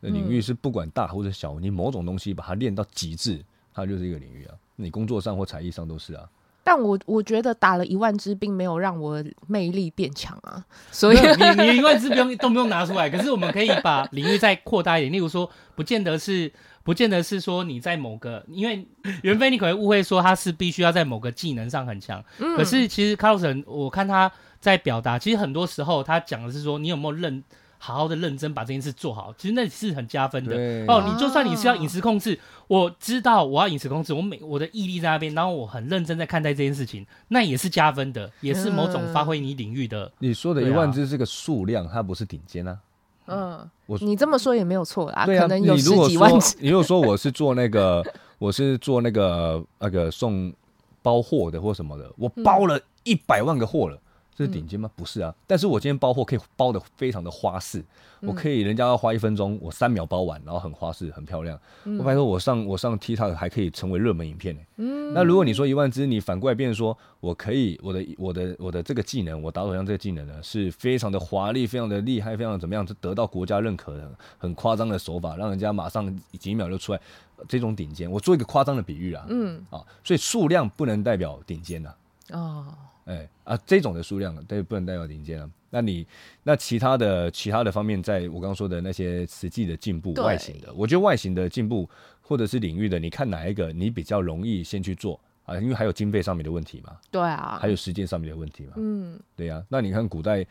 [0.00, 3.44] 那领域是不管大或者小，你某种东西把它练到极致，
[3.74, 4.54] 它就是一个领域啊。
[4.76, 6.28] 你工作上或才艺上都是啊。
[6.62, 10.64] 但我我觉得打了一万支，并没有让我魅力变强啊。
[10.90, 11.16] 所以
[11.56, 15.12] 你你一万支不用都不用拿出来，可是我们可以把领域再扩大一点。
[15.12, 16.52] 例如说，不见得是
[16.82, 18.86] 不见得是说你在某个，因为
[19.22, 22.22] 袁飞你可能误会说他是必须要在某个技能上很强。
[22.38, 22.56] 嗯。
[22.56, 24.30] 可是其实 Carlson，我看他
[24.60, 27.42] 在表达，其实很多时候他讲的是说，你有没有认。
[27.82, 30.54] 好好的认真把这件事做好，其实那是很加分的
[30.86, 31.02] 哦。
[31.06, 40.04] 你就算你是要饮食控制，我知道我要饮食控制，我每我的毅力在那边，然后我很认真在看待这件事情，那也是加分的，也是某种发挥你领域的。
[40.04, 42.78] 嗯、你说的一万只是个数量，它不是顶尖啊。
[43.26, 46.56] 嗯，我你这么说也没有错啦，对啊，可能有十几万只。
[46.60, 48.04] 你如果说我是做那个，
[48.38, 50.52] 我是做那个那个送
[51.00, 53.98] 包货的或什么的，我包了一百万个货了。
[54.40, 54.88] 这是顶尖吗？
[54.90, 57.78] 嗯、不是啊，但是我今天包货可以包的非常的花式，
[58.22, 61.60] 嗯、我可以人家要花一分钟，我三秒包完，然后很花式，很漂亮。
[61.84, 64.62] 嗯、我发现我上我上 TikTok 还可以成为热门影片呢。
[64.76, 77.00] 嗯，那如果你说一万只，你反过来变成说我可以我的我的我的这个技能，我打手枪这个技能呢，是非常的华丽，非常的厉害，非常的怎么样，就得到国家认可的，很夸张的手法，让人家马上几秒就出来。
[77.46, 81.94] 这种顶尖，我做一个夸张的比喻啊，嗯啊，所以数量不能代表顶尖呐。
[82.32, 82.66] 哦。
[83.10, 85.50] 哎啊，这种的数量对不能代表顶尖啊。
[85.70, 86.06] 那你
[86.44, 91.88] 那其他的其他的方面，在我刚刚说的那些实际的进步，外形的，我觉得外形的进步
[92.22, 95.58] 或者是领域的，你看哪一个你比较容易先去做啊？
[95.58, 96.96] 因为还有经费上面的问题嘛。
[97.10, 98.72] 对啊，还有时间上面的问题嘛。
[98.76, 99.64] 嗯，对呀、啊。
[99.68, 100.46] 那你看古代，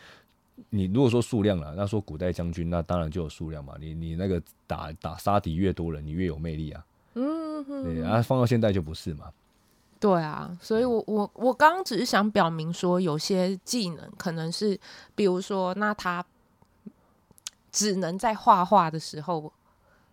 [0.69, 3.75] 你如果说数量了，那说古代将军，那当然就有数量嘛。
[3.79, 6.85] 你你那个打打杀敌越多人，你越有魅力啊。
[7.15, 9.31] 嗯哼，对啊，放到现在就不是嘛。
[9.99, 14.79] 对啊，所以我我我刚刚只是想表明说，有些技能可能是，
[15.13, 16.25] 比如说，那他
[17.69, 19.51] 只能在画画的时候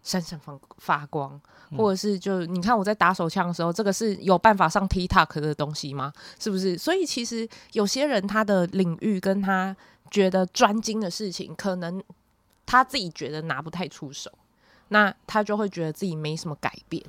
[0.03, 1.41] 闪闪发发光，
[1.77, 6.13] 或者是就你看我在打手枪的时候，这个是有办法上 TikTok 的东西吗？
[6.41, 6.77] 是不是？
[6.77, 9.77] 所以其实有些人他的领域跟他
[10.11, 12.03] 觉得专精的事情，可能
[12.67, 14.33] 他自己觉得拿不太出手，
[14.89, 17.01] 那他就会觉得自己没什么改变。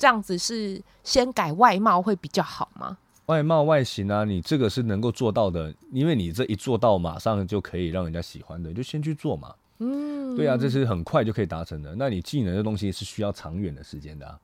[0.00, 2.96] 这样子是先改外貌会比较好吗？
[3.26, 9.54] 外貌外形啊，你这个是能够做到的，因为你这一做到，马上就可以让人家喜欢的，就先去做嘛。
[9.78, 11.94] 嗯，对啊，这是很快就可以达成的。
[11.96, 14.40] 那你技能的东西是需要长远的时间的啊。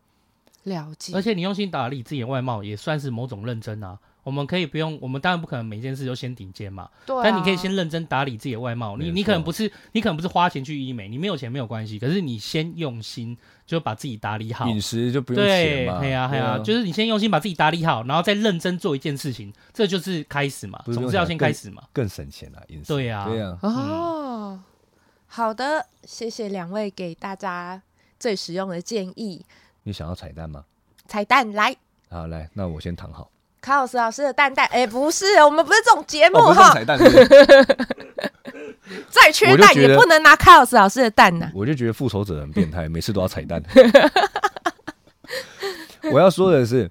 [0.64, 1.14] 了解。
[1.16, 3.98] 而且你用心打理自己的外貌，也算是某种认真啊。
[4.26, 6.90] 我们可以不用，我们当然不可能每件事都先顶尖嘛。
[7.06, 7.20] 对、啊。
[7.22, 8.96] 但你可以先认真打理自己的外貌。
[8.96, 11.96] 你你可能不是，你可能不是花钱去医美，你没有钱没有关系。
[11.96, 14.66] 可是你先用心，就把自己打理好。
[14.66, 16.00] 饮食就不用钱嘛。
[16.00, 20.82] 对呀，对呀，就是你先用心把自己打理好，然后再认真做一件事情，这就是开始嘛。
[20.86, 21.84] 总是要先开始嘛。
[21.92, 22.92] 更省钱啊，饮食。
[22.92, 23.56] 对呀，对呀。
[23.62, 24.60] 哦，
[25.28, 27.80] 好的，谢谢两位给大家
[28.18, 29.46] 最实用的建议。
[29.84, 30.64] 你想要彩蛋吗？
[31.06, 31.76] 彩蛋来。
[32.10, 33.30] 好，来，那我先躺好。
[33.66, 36.72] 卡老师老师的蛋蛋，哎、欸，不是，我们不是这种节目哈。
[39.10, 41.52] 再缺蛋也不能拿卡洛斯老师的蛋呢、啊。
[41.52, 43.60] 我就觉得复仇者很变态，每次都要彩蛋。
[46.12, 46.88] 我要说的是，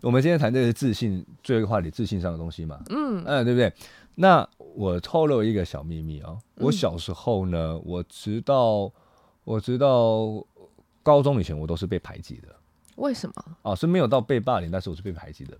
[0.00, 2.80] 我们今天谈这个自信，最后一个话题，自信上的东西嘛。
[2.88, 3.72] 嗯嗯，对不对？
[4.16, 8.90] 那我透露一个小秘密啊、哦，我小时候呢，我直到
[9.44, 10.44] 我直到
[11.04, 12.48] 高中以前，我都是被排挤的。
[12.96, 13.34] 为什么？
[13.62, 15.56] 哦，是没有到被霸凌，但是我是被排挤的。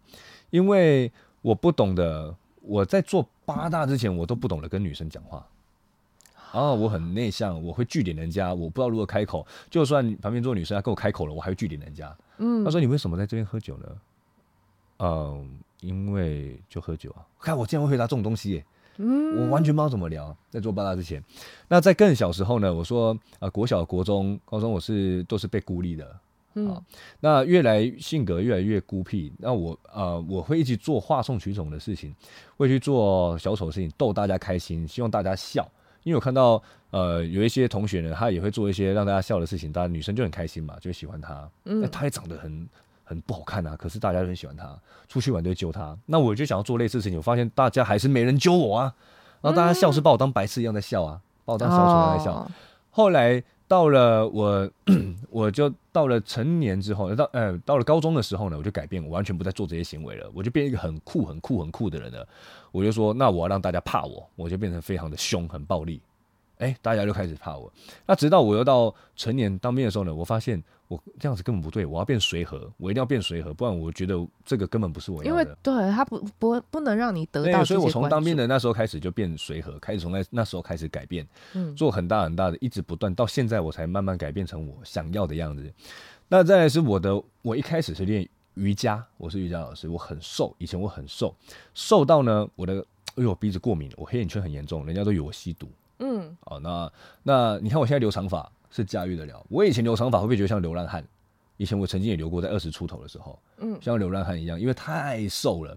[0.51, 1.11] 因为
[1.43, 5.47] 我不懂得，我在做八大之前，我都不懂得跟女生讲话。
[6.53, 9.47] 啊，我很内向，我会据点人家，我不知道如何开口。
[9.69, 12.17] 就算旁边坐女生，她跟我开口了，我还会据点人家。
[12.39, 13.87] 嗯，她说：“你为什么在这边喝酒呢？”
[14.99, 17.27] 嗯，因为就喝酒啊。
[17.39, 18.65] 看我竟然会回答这种东西耶，
[18.97, 20.35] 嗯，我完全不知道怎么聊。
[20.49, 21.23] 在做八大之前，
[21.69, 26.19] 那在更小时候呢，我说啊，国小、国中、高中，我是都是被孤立的。
[26.59, 26.83] 嗯、哦，
[27.21, 32.15] 那越来性格越来越孤僻，那我呃我会一直做哗众取宠的事情，
[32.57, 35.69] 会去做小丑的事情逗大家开心，希望大家笑。
[36.03, 41.47] 因为我看到呃有一些同学呢，他也会做一些让大家笑的事情，大家女生就很开心嘛，就喜欢他。
[41.67, 42.67] 嗯，他也长得很
[43.05, 44.75] 很不好看啊，可是大家都很喜欢他，
[45.09, 45.95] 出去玩都会揪他。
[46.07, 48.95] 那我就想要做类似的事情，我发现大家还是没人揪我啊，
[49.43, 52.33] 然后大家笑是把我当白痴一样在笑啊，把我当小丑一样在笑。
[52.33, 52.51] 哦、
[52.91, 53.45] 后来。
[53.69, 54.71] 到了我，
[55.31, 62.27] 我就到了成年之后，到呃，到了高中的时候呢，我就改变，我完全不再做这些行为了，我就变一个很酷、很酷、很酷的人了。
[62.71, 66.01] 我就说，那我要让大家怕我，我就变成非常的凶、很暴力。
[66.59, 67.71] 哎，大家就开始怕我。
[68.07, 74.15] 那直到我又到成年当兵的时候呢，我发现我这样子根本不对，我要变随和，我一定要变随和，不然我觉得
[74.45, 75.29] 这个根本不是我要的。
[75.29, 77.65] 因为对他不不不能让你得到。
[77.65, 85.73] 所以我从当兵的那时候开始就变随和，开始从那那时候开始改变，嗯，做很大很大的，一直不断，到现在我才慢慢改变成我想要的样子。
[86.29, 91.35] 那再来是我的，我一开始是练瑜伽，我是瑜伽老师，我很瘦，以前我很瘦，
[91.75, 92.85] 瘦到呢，我的
[93.17, 95.69] 哎呦鼻子过敏，我黑眼圈很严重，人家都以为我吸毒。
[95.99, 96.93] 嗯，哦，那
[97.23, 101.03] 那你看我现在留长发是驾驭得了，我以前留长发会不会觉得像流浪汉？
[101.57, 105.75] 以前我曾经也留过，在二十出头的时候，嗯，像流浪汉一样，因为太瘦了，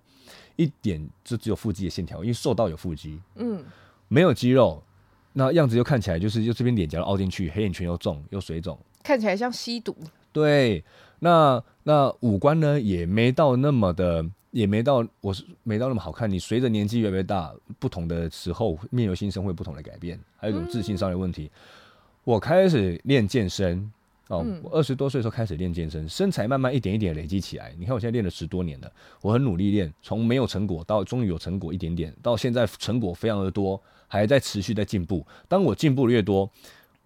[0.57, 3.63] 一点就只有腹肌的线条，因为瘦到有腹肌，嗯，
[4.09, 4.83] 没有肌肉，
[5.31, 9.95] 那样子又看起来就是又这边脸颊凹进去，黑眼圈又重又水肿，看起来像吸毒。
[10.33, 10.83] 对，
[11.19, 16.29] 那那五官呢也没到那么的，也没到我是没到那么好看。
[16.29, 21.45] 你随着年纪越来越大，不同的时候面由心生会不同的改变，还有一种自信上的问题。
[21.45, 21.59] 嗯、
[22.29, 23.91] 我开始练健身。
[24.27, 27.73] 哦，我二十多岁的时候开始练健身，身材慢慢一点一点累积起来。
[27.79, 28.91] 你看我现在练了十多年了，
[29.23, 35.25] 我很努力练，从没有成果到终于有成果一点点，到现在成果非常的多，还在持续在进步。
[35.47, 36.47] 当我进步的越多，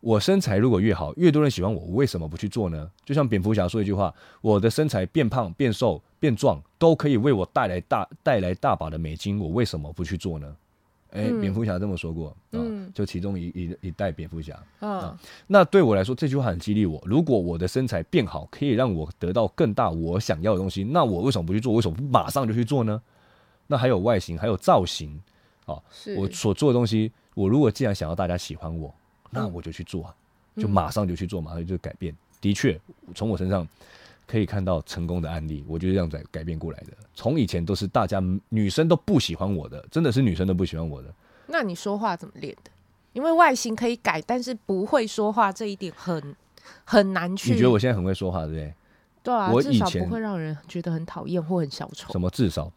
[0.01, 2.91] 我身材如果越好，越多人喜欢我，我为什么不去做呢？
[3.05, 10.53] 就像蝙蝠侠说一句话：我的身材变胖、变瘦、变壮，都可以为我带来大带来大把的美金，我为什么不去做呢？
[11.13, 15.15] 哎，蝙蝠侠这么说过，嗯，就其中一一一代蝙蝠侠啊。
[15.45, 16.99] 那对我来说，这句话很激励我。
[17.05, 21.71] 如果我的身材变好，可以让我得到更大我想要的东西，那我为什么不去做？
[21.73, 22.99] 为什么不马上就去做呢？
[23.67, 25.21] 那还有外形，还有造型，
[25.67, 25.79] 啊，
[26.17, 28.91] 我所做的东西，我如果既然想要大家喜欢我，
[29.29, 30.15] 那我就去做啊，
[30.57, 32.15] 就马上就去做，马上就改变。
[32.41, 32.79] 的确，
[33.13, 33.67] 从我身上。
[34.27, 36.93] 可以看到成功的案例，我就是这样改改变过来的。
[37.13, 41.13] 从以前都是大家女生都不喜欢我的，真的是女生都不喜欢我的。
[41.47, 42.71] 那你说话怎么练的？
[43.13, 46.35] 因为外形可以改，但是不会说话这一点很
[46.83, 47.51] 很难去。
[47.51, 48.73] 你觉得我现在很会说话，对不对？
[49.23, 52.11] 对啊，我至少不会让人觉得很讨厌或很小丑。
[52.11, 52.69] 什么至少？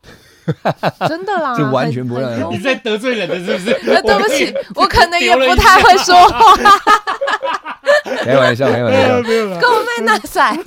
[1.08, 2.48] 真的啦， 就完全不让人。
[2.50, 3.72] 你在得罪人的是不是？
[3.82, 6.54] 对不起，我可能也不太会说话。
[8.24, 9.60] 开玩笑，开玩笑，没有了。
[9.60, 10.56] 够妹那塞。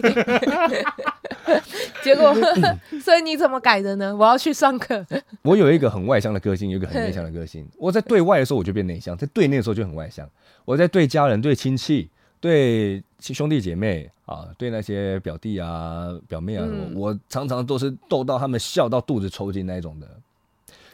[2.03, 2.33] 结果，
[3.01, 4.15] 所以你怎么改的呢？
[4.15, 5.05] 我要去上课。
[5.41, 7.67] 我有一个很外向的个性，有一个很内向的个性。
[7.77, 10.29] 我在对外的时候，我就变内向；在对内的时候，就很外向。
[10.65, 12.09] 我在对家人、对亲戚、
[12.39, 20.07] 对兄弟姐妹啊，对那些表弟啊、表妹啊，嗯、我常常都是逗到他们笑到肚子抽筋那一种的。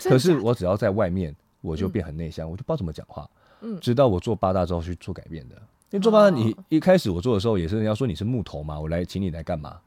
[0.04, 3.30] 可是我只要在外面，我就变很内向，嗯、我就不知道怎么讲话。
[3.62, 5.56] 嗯，直到我做八大之后去做改变的。
[5.96, 9.78] 因为做八大，你一开始我做的时候也是人家说你是木头嘛，我来请你来干嘛？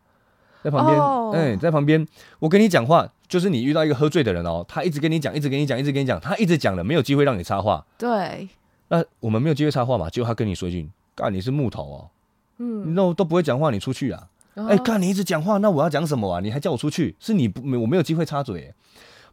[0.62, 1.34] 在旁边，哎、oh.
[1.34, 2.04] 欸，在旁边，
[2.38, 7.86] 我跟你讲话，就是你遇到一个喝醉的人哦，他一直跟你讲，一直跟你讲，一直跟你讲，他一直讲了，没有机会让你插话。
[7.98, 8.48] 对，
[8.88, 10.08] 那我们没有机会插话嘛？
[10.08, 12.10] 结果他跟你说一句：“干，你是木头哦，
[12.56, 14.26] 嗯，那我都不会讲话，你出去啊！”
[14.56, 14.70] 哎、oh.
[14.70, 16.40] 欸，干，你一直讲话，那我要讲什么啊？
[16.40, 17.14] 你还叫我出去？
[17.20, 18.74] 是你不，我没有机会插嘴。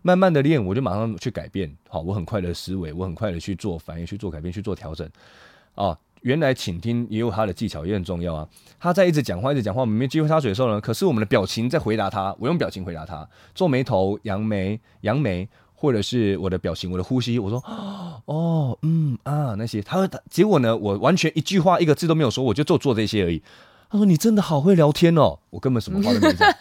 [0.04, 1.76] 慢慢的练，我就马上去改变。
[1.90, 5.10] 好，我很快的思维，我很快的去做反应，去做改变，去做调整。
[5.74, 5.98] 啊。
[6.26, 8.48] 原来倾听也有他的技巧，也很重要啊。
[8.80, 17.64] 他在一直讲话，一直讲话，我们没机会插嘴的时候呢，可是我们的表情在回答他，我用表情回答他，皱眉头、扬眉、扬眉，或者是我的表情、我的呼吸，我说
[18.26, 23.44] 哦，嗯啊那些，他结果呢，我完全一句话一个字都没有说，我就做做这些而已。
[23.92, 26.52] 他说你真的好会聊天哦，我根本什么话都没讲。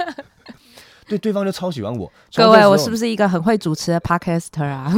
[1.09, 2.13] 对，对方就超喜欢我。
[2.35, 4.93] 各位，我是不是一个很会主持的 Podcaster 啊？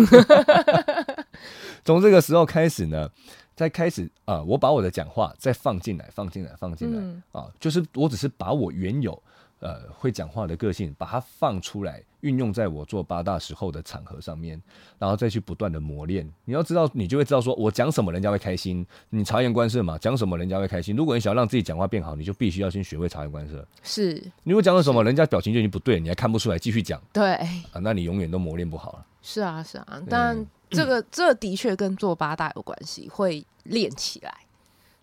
[1.85, 3.09] 从这个时候开始呢。
[3.57, 9.21] 在开始啊、呃，我把我的讲话再放进来，放进来，放进来、嗯、啊，就是我只是把我原有
[9.61, 14.61] 呃会讲话的个性，把它放出来，运用在我做八大时候的场合上面，
[14.99, 16.29] 然后再去不断的磨练。
[16.45, 18.85] 你要知道，你就会知道说我讲什么人家会开心。
[19.11, 20.97] 你察言观色嘛，讲什么人家会开心。
[20.97, 23.67] 如果你想要让自己讲话变好，你就必须要先学会察言观色。
[23.83, 27.01] 是，你如果讲了什么，人家表情就已经不对，你还看不出来，继续讲。
[27.13, 27.35] 对
[27.73, 29.07] 啊，那你永远都磨练不好了。
[29.23, 30.45] 是啊，是啊，但。
[30.69, 34.35] 这个这的确跟做八大有关系，会练起来。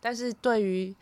[0.01, 0.93] 但是对于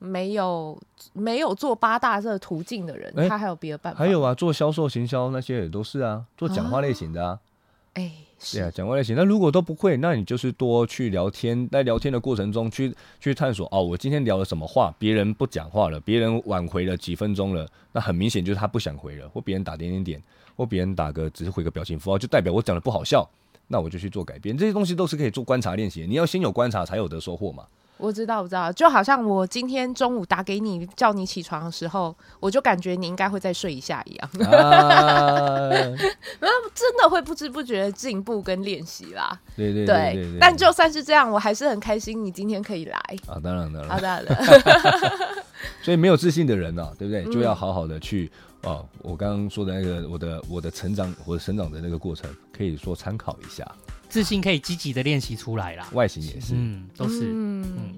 [0.00, 0.76] 没有
[1.12, 3.98] 没有做八大这个途径的人，欸、他还有别的办法。
[3.98, 7.38] 还有啊，做销售行销那些也都是啊，做讲话类型的啊。
[7.94, 9.14] 哎、啊，是对啊，讲话类型。
[9.14, 13.68] 那如果都不会，那你就是多去聊天，在聊天的过程中去去探索。
[13.70, 14.94] 哦，我今天聊了什么话？
[14.98, 20.22] 别人不讲话了，别人挽回了几分钟了，那很明显就是他不想回了，或别人打点点点，
[20.56, 23.28] 或别人打个只是回个表情符号，就代表我讲的不好笑。
[23.72, 26.04] 那我就去做改变，这些东西都是可以做观察练习。
[26.04, 27.64] 你要先有观察，才有得收获嘛。
[28.00, 34.30] 我知道，我知道，就好像我今天中午打给你，叫你起床的时候，我就感觉你应该会再睡一下一样。
[34.50, 35.68] 啊，
[36.74, 39.38] 真的会不知不觉进步跟练习啦。
[39.54, 42.96] 对对对，但就算是这样，我还是很开心你今天可以来。
[43.26, 44.24] 啊，当然当然，好的。
[45.82, 47.24] 所以没有自信的人呢、啊，对不对？
[47.32, 48.30] 就要好好的去。
[48.62, 53.66] 哦，我刚刚说的那个，我的我的成长，我的成长的那个过程，可以说参考一下。
[54.10, 57.96] 自信可以积极的练习出来啦，外形也是，嗯，都是，嗯。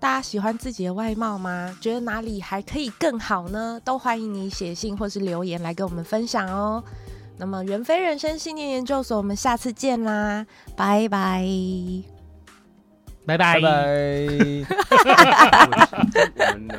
[0.00, 1.74] 大家喜欢自己的外貌吗？
[1.80, 3.80] 觉得哪里还可以更好呢？
[3.82, 6.84] 都欢迎你写信或是留言来跟我们分享哦。
[7.38, 10.44] 那么，袁飞人生信念研究所，我们下次见啦，
[10.76, 11.42] 拜拜，
[13.24, 14.28] 拜拜，拜拜。